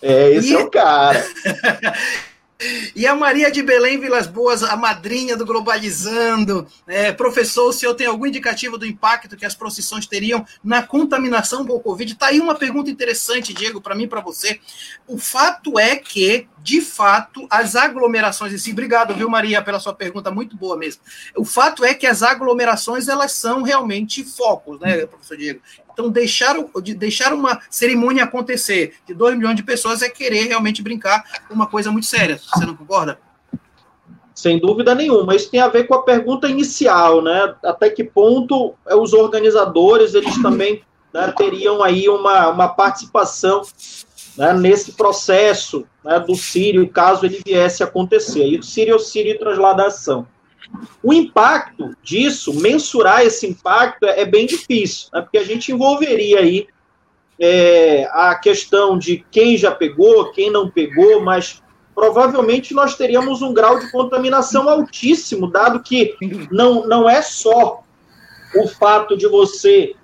[0.00, 0.54] É, esse e...
[0.54, 1.24] é o cara.
[2.94, 6.66] E a Maria de Belém Vilas Boas, a madrinha do Globalizando.
[6.86, 11.64] É, professor, o senhor tem algum indicativo do impacto que as procissões teriam na contaminação
[11.64, 12.12] por Covid?
[12.12, 14.60] Está aí uma pergunta interessante, Diego, para mim e para você.
[15.06, 19.94] O fato é que, de fato, as aglomerações, e sim, obrigado, viu, Maria, pela sua
[19.94, 21.02] pergunta, muito boa mesmo.
[21.36, 25.60] O fato é que as aglomerações, elas são realmente focos, né, professor Diego?
[25.92, 26.56] Então, deixar,
[26.96, 31.66] deixar uma cerimônia acontecer de 2 milhões de pessoas é querer realmente brincar com uma
[31.66, 32.38] coisa muito séria.
[32.38, 33.18] Você não concorda?
[34.34, 35.36] Sem dúvida nenhuma.
[35.36, 37.54] Isso tem a ver com a pergunta inicial, né?
[37.62, 40.82] Até que ponto é, os organizadores eles também
[41.12, 43.62] né, teriam aí uma, uma participação
[44.36, 48.46] né, nesse processo né, do Sírio, caso ele viesse a acontecer.
[48.46, 50.26] E o Sírio é o Sírio transladação.
[51.02, 55.20] O impacto disso, mensurar esse impacto, é, é bem difícil, né?
[55.22, 56.66] porque a gente envolveria aí
[57.38, 61.62] é, a questão de quem já pegou, quem não pegou, mas
[61.94, 66.16] provavelmente nós teríamos um grau de contaminação altíssimo, dado que
[66.50, 67.82] não, não é só
[68.54, 69.94] o fato de você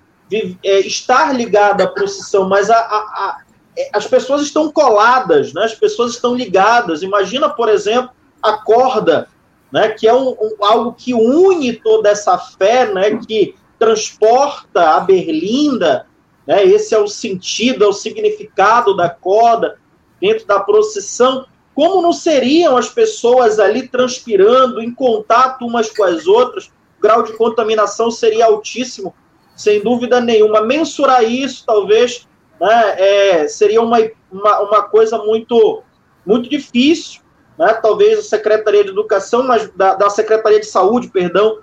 [0.63, 3.41] é, estar ligado à procissão, mas a, a, a,
[3.77, 5.63] é, as pessoas estão coladas, né?
[5.63, 7.01] as pessoas estão ligadas.
[7.01, 8.11] Imagina, por exemplo,
[8.41, 9.27] a corda
[9.71, 14.99] né, que é um, um, algo que une toda essa fé, né, que transporta a
[14.99, 16.07] berlinda,
[16.45, 19.77] né, esse é o sentido, é o significado da corda
[20.19, 21.45] dentro da procissão.
[21.73, 26.65] Como não seriam as pessoas ali transpirando, em contato umas com as outras?
[26.97, 29.13] O grau de contaminação seria altíssimo,
[29.55, 30.61] sem dúvida nenhuma.
[30.61, 32.27] Mensurar isso, talvez,
[32.59, 33.99] né, é, seria uma,
[34.31, 35.83] uma, uma coisa muito,
[36.25, 37.21] muito difícil,
[37.59, 37.73] né?
[37.73, 41.59] talvez a Secretaria de Educação, mas da, da, Secretaria de Saúde, perdão,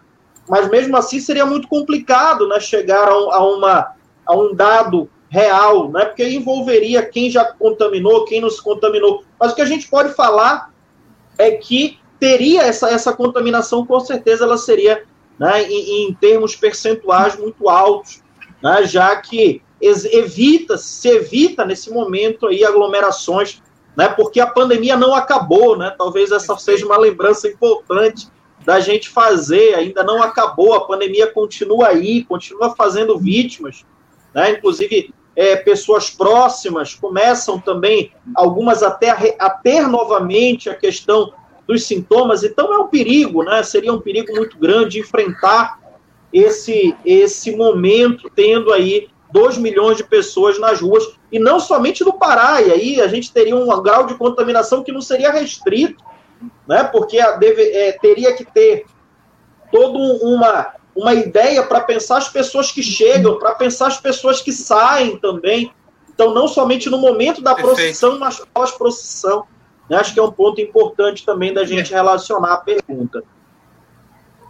[0.47, 3.94] mas mesmo assim seria muito complicado né, chegar a, a, uma,
[4.26, 9.24] a um dado real, né, porque envolveria quem já contaminou, quem não se contaminou.
[9.40, 10.70] Mas o que a gente pode falar
[11.38, 15.03] é que teria essa, essa contaminação, com certeza ela seria,
[15.38, 18.22] né, em, em termos percentuais, muito altos,
[18.62, 23.62] né, já que evita, se evita nesse momento aí aglomerações,
[23.97, 28.28] né, porque a pandemia não acabou, né, talvez essa seja uma lembrança importante
[28.64, 33.84] da gente fazer, ainda não acabou, a pandemia continua aí, continua fazendo vítimas,
[34.34, 41.32] né, inclusive é, pessoas próximas começam também, algumas até a, ter novamente a questão
[41.66, 43.62] dos sintomas, então é um perigo, né?
[43.62, 45.80] Seria um perigo muito grande enfrentar
[46.32, 52.12] esse, esse momento tendo aí 2 milhões de pessoas nas ruas, e não somente no
[52.12, 56.02] Pará, e aí a gente teria um grau de contaminação que não seria restrito,
[56.66, 56.84] né?
[56.84, 58.86] Porque deve, é, teria que ter
[59.70, 64.52] toda uma, uma ideia para pensar as pessoas que chegam, para pensar as pessoas que
[64.52, 65.72] saem também.
[66.12, 67.76] Então, não somente no momento da Perfeito.
[67.76, 69.44] procissão, mas pós-procissão.
[69.88, 69.96] Né?
[69.98, 73.22] Acho que é um ponto importante também da gente relacionar a pergunta.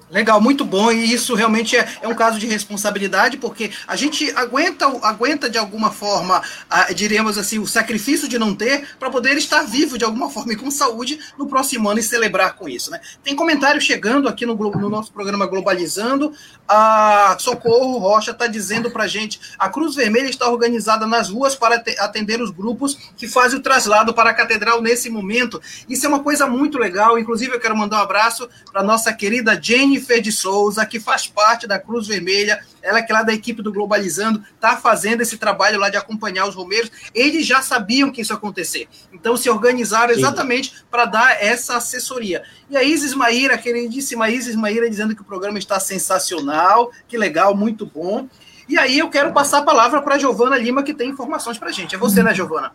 [0.09, 4.31] Legal, muito bom, e isso realmente é, é, um caso de responsabilidade, porque a gente
[4.37, 6.41] aguenta, aguenta de alguma forma,
[6.71, 10.53] a, diríamos assim, o sacrifício de não ter, para poder estar vivo de alguma forma
[10.53, 12.89] e com saúde no próximo ano e celebrar com isso.
[12.89, 13.01] Né?
[13.25, 16.33] Tem comentário chegando aqui no, no nosso programa Globalizando,
[16.69, 21.83] a Socorro Rocha está dizendo para gente, a Cruz Vermelha está organizada nas ruas para
[21.99, 25.61] atender os grupos que fazem o traslado para a Catedral nesse momento.
[25.89, 29.59] Isso é uma coisa muito legal, inclusive eu quero mandar um abraço para nossa querida
[29.61, 33.33] Jenny Jennifer de Souza, que faz parte da Cruz Vermelha, ela que é lá da
[33.33, 36.91] equipe do Globalizando, está fazendo esse trabalho lá de acompanhar os romeiros.
[37.15, 38.89] Eles já sabiam que isso ia acontecer.
[39.13, 42.43] Então se organizaram exatamente para dar essa assessoria.
[42.69, 47.57] E a Isis Maíra, queridíssima Isis Maíra, dizendo que o programa está sensacional, que legal,
[47.57, 48.29] muito bom.
[48.69, 51.69] E aí eu quero passar a palavra para a Giovana Lima, que tem informações para
[51.69, 51.95] a gente.
[51.95, 52.73] É você, né, Giovana?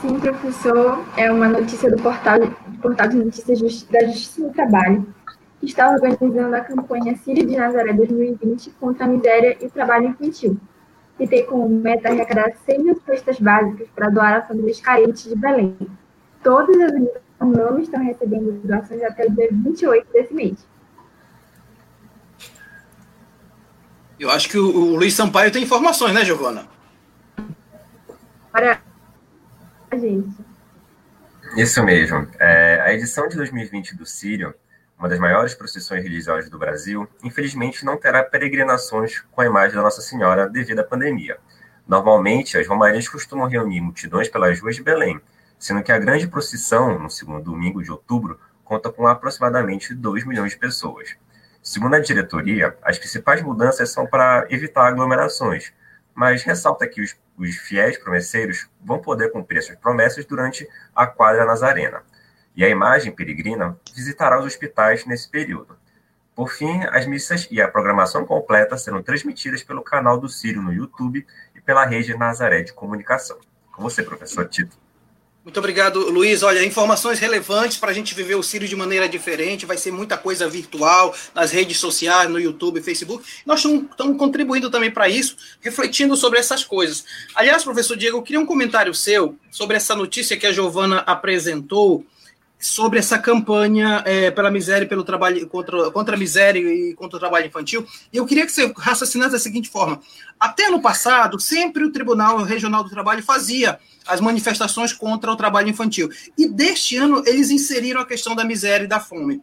[0.00, 1.04] Sim, professor.
[1.16, 2.38] É uma notícia do portal,
[2.82, 5.06] portal de notícias da Justiça do Trabalho,
[5.60, 10.08] que está organizando a campanha Sírio de Nazaré 2020 contra a miséria e o trabalho
[10.08, 10.58] infantil,
[11.16, 15.36] que tem como meta arrecadar 100 mil cestas básicas para doar a famílias carentes de
[15.36, 15.76] Belém.
[16.42, 20.66] Todas as unidades não estão recebendo doações até o dia 28 desse mês.
[24.18, 26.66] Eu acho que o, o Luiz Sampaio tem informações, né, Giovana?
[28.52, 28.80] Para
[29.94, 30.51] gente.
[31.56, 32.26] Isso mesmo.
[32.38, 34.54] É, a edição de 2020 do Sírio,
[34.98, 39.82] uma das maiores procissões religiosas do Brasil, infelizmente não terá peregrinações com a imagem da
[39.82, 41.36] Nossa Senhora devido à pandemia.
[41.86, 45.20] Normalmente, as romarias costumam reunir multidões pelas ruas de Belém,
[45.58, 50.52] sendo que a grande procissão, no segundo domingo de outubro, conta com aproximadamente 2 milhões
[50.52, 51.16] de pessoas.
[51.62, 55.70] Segundo a diretoria, as principais mudanças são para evitar aglomerações,
[56.14, 61.44] mas ressalta que os, os fiéis promesseiros vão poder cumprir suas promessas durante a quadra
[61.44, 62.02] nazarena.
[62.54, 65.76] E a imagem peregrina visitará os hospitais nesse período.
[66.34, 70.72] Por fim, as missas e a programação completa serão transmitidas pelo canal do Sírio no
[70.72, 73.38] YouTube e pela rede Nazaré de Comunicação.
[73.72, 74.81] Com você, professor Tito.
[75.44, 76.44] Muito obrigado, Luiz.
[76.44, 79.66] Olha, informações relevantes para a gente viver o Círio de maneira diferente.
[79.66, 83.24] Vai ser muita coisa virtual nas redes sociais, no YouTube, Facebook.
[83.44, 87.04] Nós estamos contribuindo também para isso, refletindo sobre essas coisas.
[87.34, 92.06] Aliás, professor Diego, eu queria um comentário seu sobre essa notícia que a Giovana apresentou
[92.60, 97.20] sobre essa campanha é, pela miséria pelo trabalho contra, contra a miséria e contra o
[97.20, 97.84] trabalho infantil.
[98.12, 100.00] E eu queria que você raciocinasse da seguinte forma:
[100.38, 105.68] até no passado, sempre o Tribunal Regional do Trabalho fazia as manifestações contra o trabalho
[105.68, 106.10] infantil.
[106.36, 109.42] E deste ano eles inseriram a questão da miséria e da fome.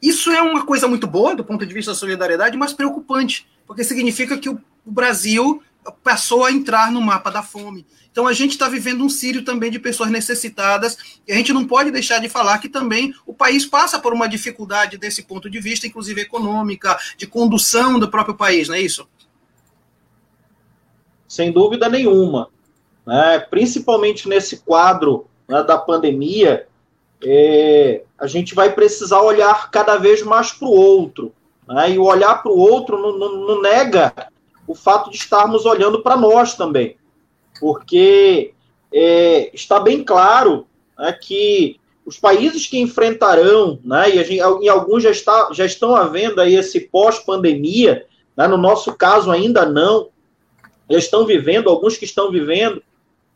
[0.00, 3.82] Isso é uma coisa muito boa do ponto de vista da solidariedade, mas preocupante, porque
[3.82, 5.62] significa que o Brasil
[6.02, 7.86] passou a entrar no mapa da fome.
[8.10, 10.96] Então a gente está vivendo um círio também de pessoas necessitadas,
[11.26, 14.28] e a gente não pode deixar de falar que também o país passa por uma
[14.28, 19.08] dificuldade desse ponto de vista, inclusive econômica, de condução do próprio país, não é isso?
[21.26, 22.50] Sem dúvida nenhuma.
[23.08, 23.38] Né?
[23.38, 26.66] Principalmente nesse quadro né, da pandemia,
[27.24, 31.32] é, a gente vai precisar olhar cada vez mais para o outro.
[31.66, 31.92] Né?
[31.92, 34.12] E o olhar para o outro não, não, não nega
[34.66, 36.98] o fato de estarmos olhando para nós também,
[37.58, 38.52] porque
[38.92, 40.66] é, está bem claro
[40.98, 45.96] né, que os países que enfrentarão, né, e, gente, e alguns já, está, já estão
[45.96, 48.04] havendo aí esse pós-pandemia,
[48.36, 50.10] né, no nosso caso ainda não,
[50.90, 52.82] já estão vivendo, alguns que estão vivendo,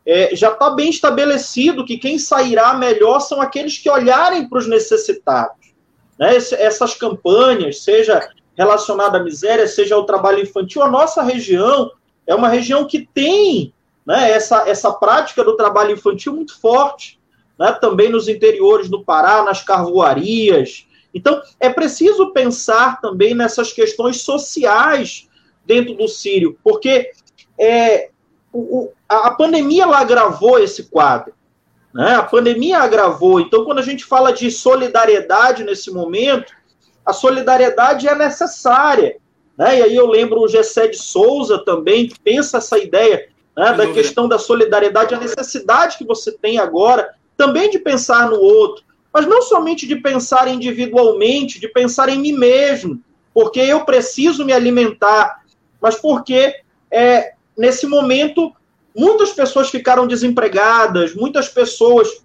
[0.05, 4.67] é, já está bem estabelecido que quem sairá melhor são aqueles que olharem para os
[4.67, 5.73] necessitados.
[6.19, 6.35] Né?
[6.35, 11.91] Essas campanhas, seja relacionada à miséria, seja ao trabalho infantil, a nossa região
[12.27, 13.73] é uma região que tem
[14.05, 17.19] né, essa, essa prática do trabalho infantil muito forte.
[17.57, 20.85] né, também nos interiores do Pará, nas carvoarias.
[21.13, 25.29] Então, é preciso pensar também nessas questões sociais
[25.65, 27.11] dentro do Sírio, porque
[27.57, 28.09] é,
[28.53, 31.33] o, a, a pandemia ela agravou esse quadro.
[31.93, 32.15] Né?
[32.15, 33.39] A pandemia agravou.
[33.39, 36.53] Então, quando a gente fala de solidariedade nesse momento,
[37.05, 39.17] a solidariedade é necessária.
[39.57, 39.79] Né?
[39.79, 43.91] E aí eu lembro o Gessé de Souza também, que pensa essa ideia né, da
[43.91, 49.27] questão da solidariedade, a necessidade que você tem agora também de pensar no outro, mas
[49.27, 52.99] não somente de pensar individualmente, de pensar em mim mesmo,
[53.33, 55.43] porque eu preciso me alimentar,
[55.79, 56.55] mas porque
[56.89, 58.53] é, nesse momento
[58.95, 62.23] muitas pessoas ficaram desempregadas, muitas pessoas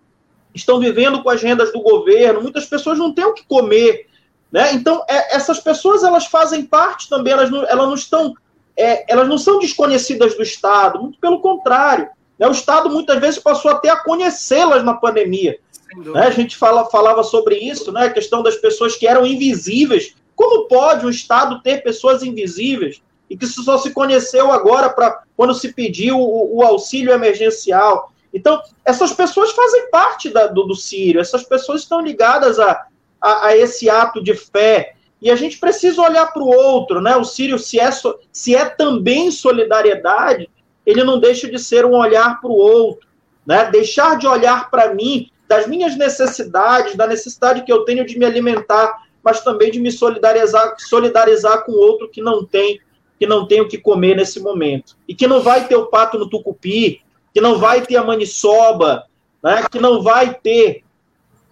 [0.55, 4.07] estão vivendo com as rendas do governo, muitas pessoas não têm o que comer,
[4.51, 4.73] né?
[4.73, 8.35] Então é, essas pessoas elas fazem parte também, elas não, elas não estão,
[8.77, 12.09] é, elas não são desconhecidas do Estado, muito pelo contrário,
[12.39, 12.47] né?
[12.47, 15.59] O Estado muitas vezes passou até a conhecê-las na pandemia.
[15.97, 16.27] Né?
[16.27, 18.07] A gente fala, falava sobre isso, né?
[18.07, 20.15] A questão das pessoas que eram invisíveis.
[20.37, 23.03] Como pode o Estado ter pessoas invisíveis?
[23.29, 28.13] E que só se conheceu agora para quando se pediu o, o, auxílio emergencial.
[28.33, 32.87] Então, essas pessoas fazem parte da, do, do Sírio, essas pessoas estão ligadas a,
[33.21, 34.95] a, a, esse ato de fé.
[35.21, 37.17] E a gente precisa olhar para o outro, né?
[37.17, 37.91] O Sírio, se é,
[38.33, 40.49] se é também solidariedade,
[40.87, 43.07] ele não deixa de ser um olhar para o outro,
[43.45, 43.69] né?
[43.71, 48.25] Deixar de olhar para mim, das minhas necessidades, da necessidade que eu tenho de me
[48.25, 52.81] alimentar, mas também de me solidarizar, solidarizar com o outro que não tem,
[53.19, 54.97] que não tem o que comer nesse momento.
[55.07, 57.01] E que não vai ter o pato no tucupi,
[57.35, 59.07] que não vai ter a maniçoba,
[59.43, 59.65] né?
[59.71, 60.85] que não vai ter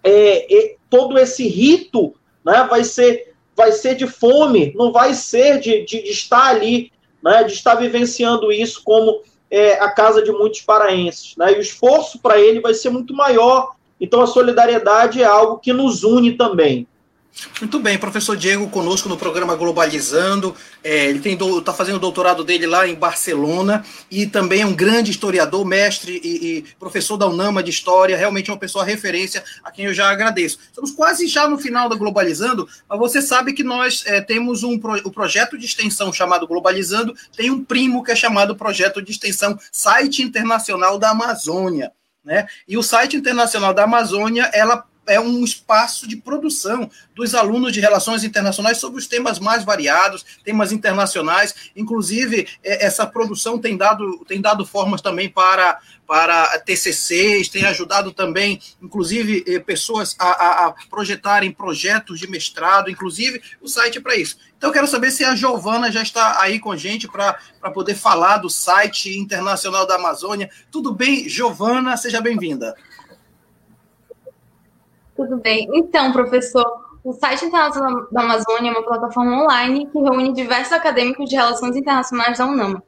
[0.05, 2.15] é, é, todo esse rito,
[2.45, 2.67] né?
[2.69, 6.93] vai, ser, vai ser de fome, não vai ser de, de, de estar ali
[7.27, 11.35] né, de estar vivenciando isso como é, a casa de muitos paraenses.
[11.37, 13.75] Né, e o esforço para ele vai ser muito maior.
[14.01, 16.87] Então, a solidariedade é algo que nos une também.
[17.61, 20.57] Muito bem, professor Diego conosco no programa Globalizando.
[20.83, 25.11] É, ele está fazendo o doutorado dele lá em Barcelona e também é um grande
[25.11, 29.71] historiador, mestre e, e, professor da UNAMA de História, realmente é uma pessoa referência a
[29.71, 30.59] quem eu já agradeço.
[30.67, 34.79] Estamos quase já no final da Globalizando, mas você sabe que nós é, temos um
[34.79, 39.13] pro, o projeto de extensão chamado Globalizando, tem um primo que é chamado Projeto de
[39.13, 41.93] Extensão Site Internacional da Amazônia.
[42.25, 42.47] Né?
[42.67, 47.81] E o site internacional da Amazônia, ela é um espaço de produção dos alunos de
[47.81, 51.55] relações internacionais sobre os temas mais variados, temas internacionais.
[51.75, 58.13] Inclusive, é, essa produção tem dado, tem dado formas também para, para TCCs, tem ajudado
[58.13, 64.17] também, inclusive, é, pessoas a, a, a projetarem projetos de mestrado, inclusive o site para
[64.17, 64.39] isso.
[64.57, 67.35] Então, eu quero saber se a Giovana já está aí com a gente para
[67.75, 70.51] poder falar do site internacional da Amazônia.
[70.71, 71.97] Tudo bem, Giovana?
[71.97, 72.75] Seja bem-vinda.
[75.17, 75.67] Tudo bem.
[75.73, 76.65] Então, professor,
[77.03, 81.77] o site Internacional da Amazônia é uma plataforma online que reúne diversos acadêmicos de relações
[81.77, 82.83] internacionais da UNAMA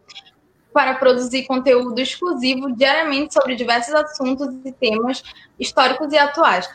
[0.72, 5.22] para produzir conteúdo exclusivo diariamente sobre diversos assuntos e temas
[5.58, 6.68] históricos e atuais.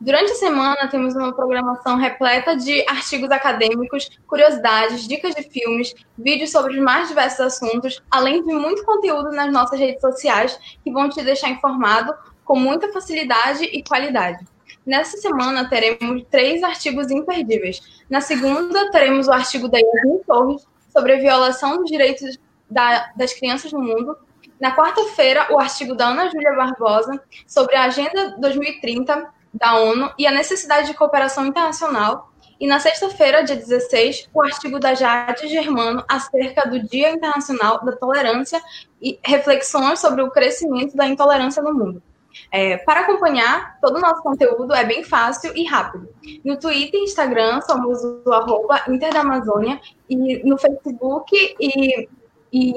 [0.00, 6.52] Durante a semana, temos uma programação repleta de artigos acadêmicos, curiosidades, dicas de filmes, vídeos
[6.52, 11.08] sobre os mais diversos assuntos, além de muito conteúdo nas nossas redes sociais que vão
[11.08, 14.44] te deixar informado com muita facilidade e qualidade.
[14.88, 18.02] Nessa semana teremos três artigos imperdíveis.
[18.08, 22.38] Na segunda, teremos o artigo da Yasmin Torres sobre a violação dos direitos
[22.70, 24.16] da, das crianças no mundo.
[24.58, 30.26] Na quarta-feira, o artigo da Ana Júlia Barbosa sobre a Agenda 2030 da ONU e
[30.26, 32.32] a necessidade de cooperação internacional.
[32.58, 37.92] E na sexta-feira, dia 16, o artigo da Jade Germano acerca do Dia Internacional da
[37.92, 38.58] Tolerância
[39.02, 42.02] e reflexões sobre o crescimento da intolerância no mundo.
[42.50, 46.08] É, para acompanhar todo o nosso conteúdo é bem fácil e rápido.
[46.44, 52.08] No Twitter e Instagram somos o arroba Inter da Amazônia e no Facebook e,
[52.52, 52.74] e,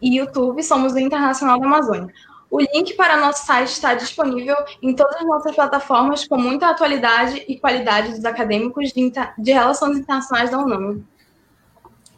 [0.00, 2.12] e YouTube somos o Internacional da Amazônia.
[2.50, 7.44] O link para nosso site está disponível em todas as nossas plataformas com muita atualidade
[7.48, 11.02] e qualidade dos acadêmicos de, de Relações Internacionais da UNAM.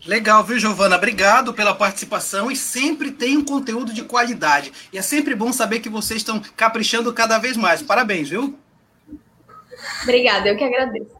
[0.07, 0.97] Legal, viu, Giovana?
[0.97, 4.73] Obrigado pela participação e sempre tem um conteúdo de qualidade.
[4.93, 7.83] E é sempre bom saber que vocês estão caprichando cada vez mais.
[7.83, 8.57] Parabéns, viu?
[10.03, 11.19] Obrigada, eu que agradeço.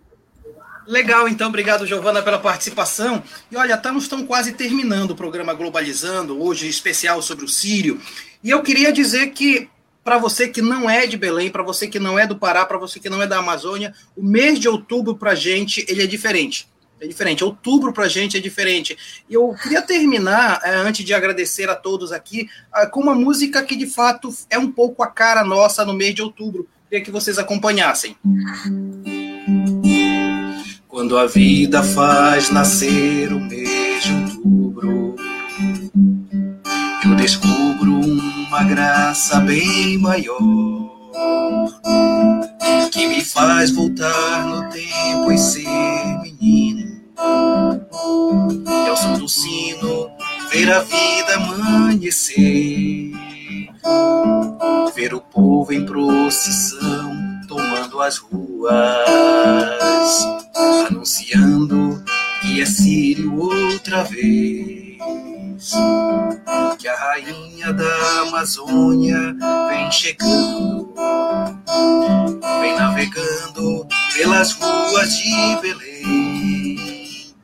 [0.87, 3.23] Legal, então, obrigado, Giovana, pela participação.
[3.51, 8.01] E olha, estamos, estamos quase terminando o programa Globalizando, hoje especial sobre o Sírio.
[8.43, 9.69] E eu queria dizer que,
[10.03, 12.79] para você que não é de Belém, para você que não é do Pará, para
[12.79, 16.07] você que não é da Amazônia, o mês de outubro, para a gente, ele é
[16.07, 16.67] diferente
[17.01, 17.45] é diferente.
[17.45, 18.97] Outubro para a gente é diferente.
[19.29, 23.63] E eu queria terminar, é, antes de agradecer a todos aqui, é, com uma música
[23.63, 26.69] que de fato é um pouco a cara nossa no mês de outubro.
[26.89, 28.17] Queria que vocês acompanhassem.
[30.89, 35.17] Quando a vida faz nascer o mês de outubro,
[37.05, 40.88] eu descubro uma graça bem maior
[42.91, 45.69] que me faz voltar no tempo e ser
[46.23, 46.99] menino.
[48.67, 50.11] E ao som do sino,
[50.51, 53.13] ver a vida amanhecer
[54.99, 57.17] ver o povo em procissão
[57.47, 58.75] tomando as ruas,
[60.89, 62.03] anunciando
[62.41, 64.99] que é Sírio outra vez.
[66.89, 69.37] A rainha da Amazônia
[69.69, 70.95] vem chegando,
[72.63, 77.35] vem navegando pelas ruas de Belém.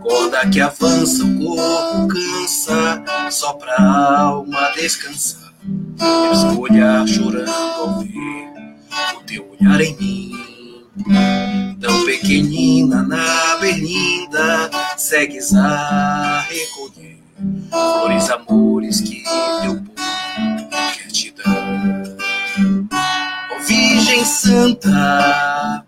[0.00, 5.52] Corda que avança, o corpo cansa, só pra alma descansar.
[6.32, 8.52] Esse olhar chorando ao ver
[9.16, 10.30] o teu olhar em mim.
[11.80, 17.09] Tão pequenina na berlinda, segues a recolher
[17.70, 19.22] flores, amores que
[19.62, 22.16] teu povo quer te dar.
[23.52, 25.84] Ó Virgem Santa,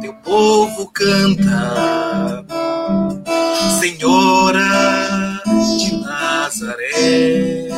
[0.00, 2.44] teu povo canta,
[3.80, 5.42] Senhora
[5.78, 7.68] de Nazaré,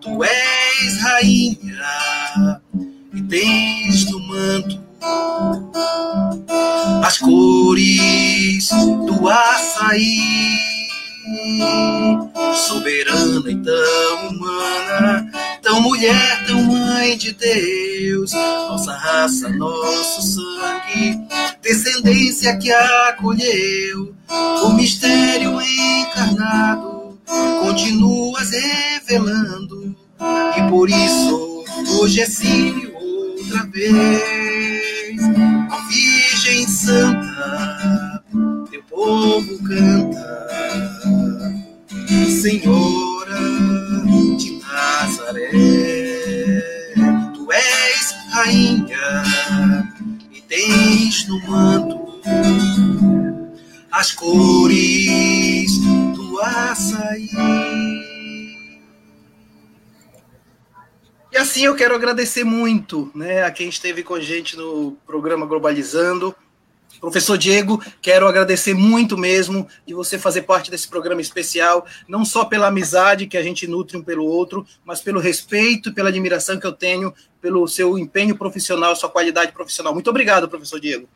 [0.00, 2.60] tu és rainha
[3.14, 4.82] e tens no manto
[7.04, 8.70] as cores
[9.06, 10.71] do açaí.
[12.54, 15.30] Soberana e tão humana,
[15.62, 21.20] tão mulher, tão mãe de Deus, nossa raça, nosso sangue,
[21.62, 24.14] descendência que acolheu.
[24.64, 27.18] O mistério encarnado,
[27.60, 29.94] continuas revelando.
[30.56, 31.64] E por isso
[31.98, 34.42] hoje é sim outra vez.
[35.88, 37.81] Virgem Santa,
[38.92, 40.48] povo canta,
[42.28, 43.40] Senhora
[44.38, 45.50] de Nazaré.
[47.34, 49.24] Tu és rainha
[50.30, 52.20] e tens no manto
[53.90, 55.78] as cores
[56.14, 57.28] do açaí.
[61.30, 65.46] E assim eu quero agradecer muito né, a quem esteve com a gente no programa
[65.46, 66.34] Globalizando.
[67.02, 72.44] Professor Diego, quero agradecer muito mesmo de você fazer parte desse programa especial, não só
[72.44, 76.60] pela amizade que a gente nutre um pelo outro, mas pelo respeito e pela admiração
[76.60, 79.92] que eu tenho pelo seu empenho profissional, sua qualidade profissional.
[79.92, 81.08] Muito obrigado, professor Diego.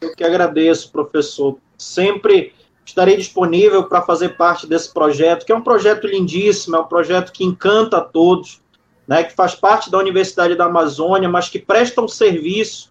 [0.00, 1.58] Eu que agradeço, professor.
[1.76, 2.54] Sempre
[2.86, 7.32] estarei disponível para fazer parte desse projeto, que é um projeto lindíssimo, é um projeto
[7.32, 8.62] que encanta a todos,
[9.08, 12.88] né, que faz parte da Universidade da Amazônia, mas que presta um serviço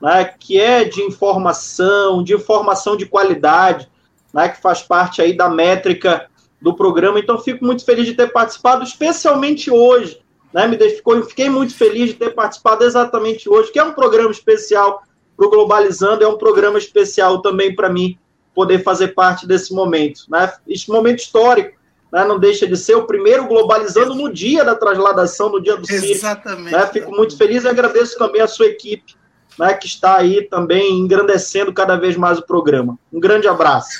[0.00, 3.88] né, que é de informação, de informação de qualidade,
[4.32, 6.28] né, que faz parte aí da métrica
[6.60, 7.18] do programa.
[7.18, 10.20] Então, fico muito feliz de ter participado, especialmente hoje.
[10.52, 14.30] Né, me ficou, fiquei muito feliz de ter participado exatamente hoje, que é um programa
[14.30, 15.02] especial
[15.36, 18.18] para o Globalizando, é um programa especial também para mim,
[18.54, 20.22] poder fazer parte desse momento.
[20.28, 20.52] Né?
[20.66, 21.78] Este momento histórico
[22.12, 22.24] né?
[22.24, 26.10] não deixa de ser o primeiro globalizando no dia da transladação, no dia do CIR.
[26.10, 26.72] Exatamente.
[26.72, 26.86] Né?
[26.86, 29.14] Fico muito feliz e agradeço também a sua equipe,
[29.58, 29.74] né?
[29.74, 32.98] que está aí também engrandecendo cada vez mais o programa.
[33.12, 33.98] Um grande abraço.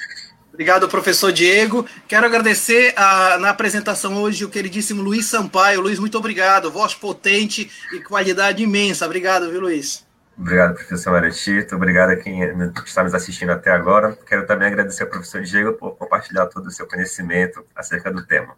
[0.53, 1.87] Obrigado, professor Diego.
[2.09, 5.81] Quero agradecer a, na apresentação hoje o queridíssimo Luiz Sampaio.
[5.81, 6.69] Luiz, muito obrigado.
[6.69, 9.07] Voz potente e qualidade imensa.
[9.07, 10.05] Obrigado, viu, Luiz?
[10.37, 11.77] Obrigado, professor Maretito.
[11.77, 12.41] Obrigado a quem
[12.85, 14.19] está nos assistindo até agora.
[14.27, 18.57] Quero também agradecer ao professor Diego por compartilhar todo o seu conhecimento acerca do tema.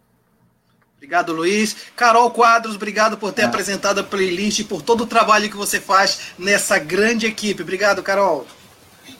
[1.01, 1.75] Obrigado, Luiz.
[1.95, 3.45] Carol Quadros, obrigado por ter é.
[3.45, 7.63] apresentado a playlist e por todo o trabalho que você faz nessa grande equipe.
[7.63, 8.45] Obrigado, Carol.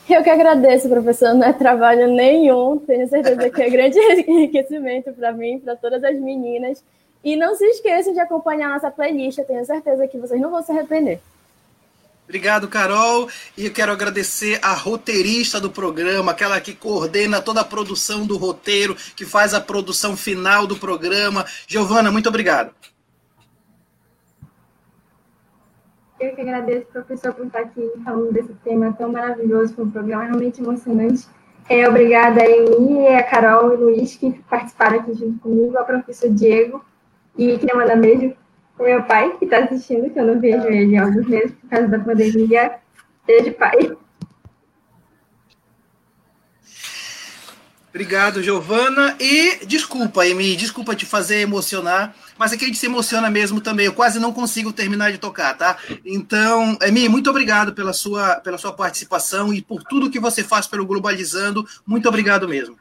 [0.07, 1.34] Eu que agradeço, professor.
[1.34, 2.77] Não é trabalho nenhum.
[2.77, 3.97] Tenho certeza que é grande
[4.29, 6.84] enriquecimento para mim, para todas as meninas.
[7.23, 9.39] E não se esqueçam de acompanhar nossa playlist.
[9.39, 11.19] Eu tenho certeza que vocês não vão se arrepender.
[12.32, 13.27] Obrigado, Carol.
[13.57, 18.38] E eu quero agradecer a roteirista do programa, aquela que coordena toda a produção do
[18.38, 21.45] roteiro, que faz a produção final do programa.
[21.67, 22.71] Giovana, muito obrigado.
[26.21, 29.73] Eu que agradeço, professor, por estar aqui falando desse tema tão maravilhoso.
[29.73, 31.27] Foi um programa realmente emocionante.
[31.67, 35.84] É, obrigada a Emi, a Carol e o Luiz que participaram aqui junto comigo, ao
[35.84, 36.82] professor Diego.
[37.38, 38.34] E queria mandar beijo
[38.80, 41.69] o meu pai, que está assistindo, que eu não vejo ele há alguns meses por
[41.69, 42.80] causa da pandemia.
[43.26, 43.95] Beijo, pai.
[47.89, 49.17] Obrigado, Giovana.
[49.19, 53.86] E desculpa, Emi, desculpa te fazer emocionar, mas aqui a gente se emociona mesmo também.
[53.86, 55.78] Eu quase não consigo terminar de tocar, tá?
[56.05, 60.67] Então, Emi, muito obrigado pela sua, pela sua participação e por tudo que você faz
[60.67, 61.67] pelo Globalizando.
[61.86, 62.78] Muito obrigado mesmo.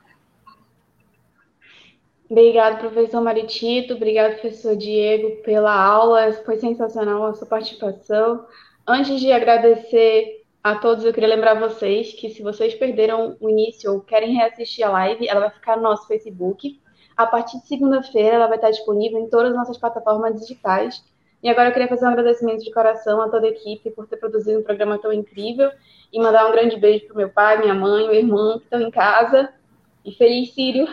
[2.30, 3.94] Obrigado, professor Maritito.
[3.94, 6.32] Obrigado, professor Diego, pela aula.
[6.44, 8.46] Foi sensacional a sua participação.
[8.86, 13.92] Antes de agradecer a todos, eu queria lembrar vocês que se vocês perderam o início
[13.92, 16.80] ou querem reassistir a live, ela vai ficar no nosso Facebook.
[17.16, 21.04] A partir de segunda-feira, ela vai estar disponível em todas as nossas plataformas digitais.
[21.42, 24.18] E agora eu queria fazer um agradecimento de coração a toda a equipe por ter
[24.18, 25.72] produzido um programa tão incrível
[26.12, 28.90] e mandar um grande beijo para meu pai, minha mãe, meu irmão que estão em
[28.90, 29.52] casa.
[30.04, 30.86] E feliz Sírio!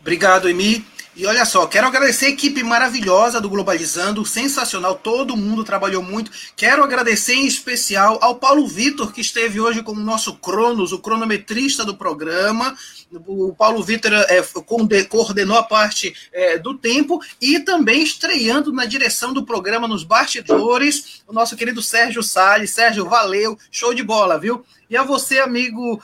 [0.00, 0.84] Obrigado, Emi.
[1.20, 6.30] E olha só, quero agradecer a equipe maravilhosa do Globalizando, sensacional, todo mundo trabalhou muito.
[6.56, 11.84] Quero agradecer em especial ao Paulo Vitor, que esteve hoje como nosso Cronos, o cronometrista
[11.84, 12.74] do programa.
[13.26, 14.40] O Paulo Vitor é,
[15.08, 21.22] coordenou a parte é, do tempo e também estreando na direção do programa nos bastidores,
[21.26, 22.70] o nosso querido Sérgio Salles.
[22.70, 24.64] Sérgio, valeu, show de bola, viu?
[24.90, 26.02] E a você, amigo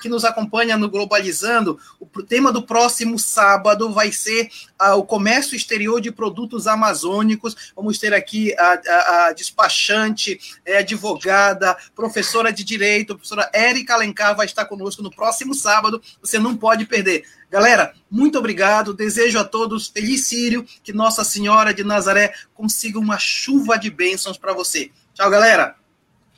[0.00, 5.56] que nos acompanha no Globalizando, o tema do próximo sábado vai ser ah, o comércio
[5.56, 7.72] exterior de produtos amazônicos.
[7.74, 14.36] Vamos ter aqui a, a, a despachante, é, advogada, professora de direito, professora Érica Alencar
[14.36, 16.00] vai estar conosco no próximo sábado.
[16.22, 17.24] Você não pode perder.
[17.50, 18.94] Galera, muito obrigado.
[18.94, 24.38] Desejo a todos feliz Sírio, que Nossa Senhora de Nazaré consiga uma chuva de bênçãos
[24.38, 24.92] para você.
[25.12, 25.74] Tchau, galera.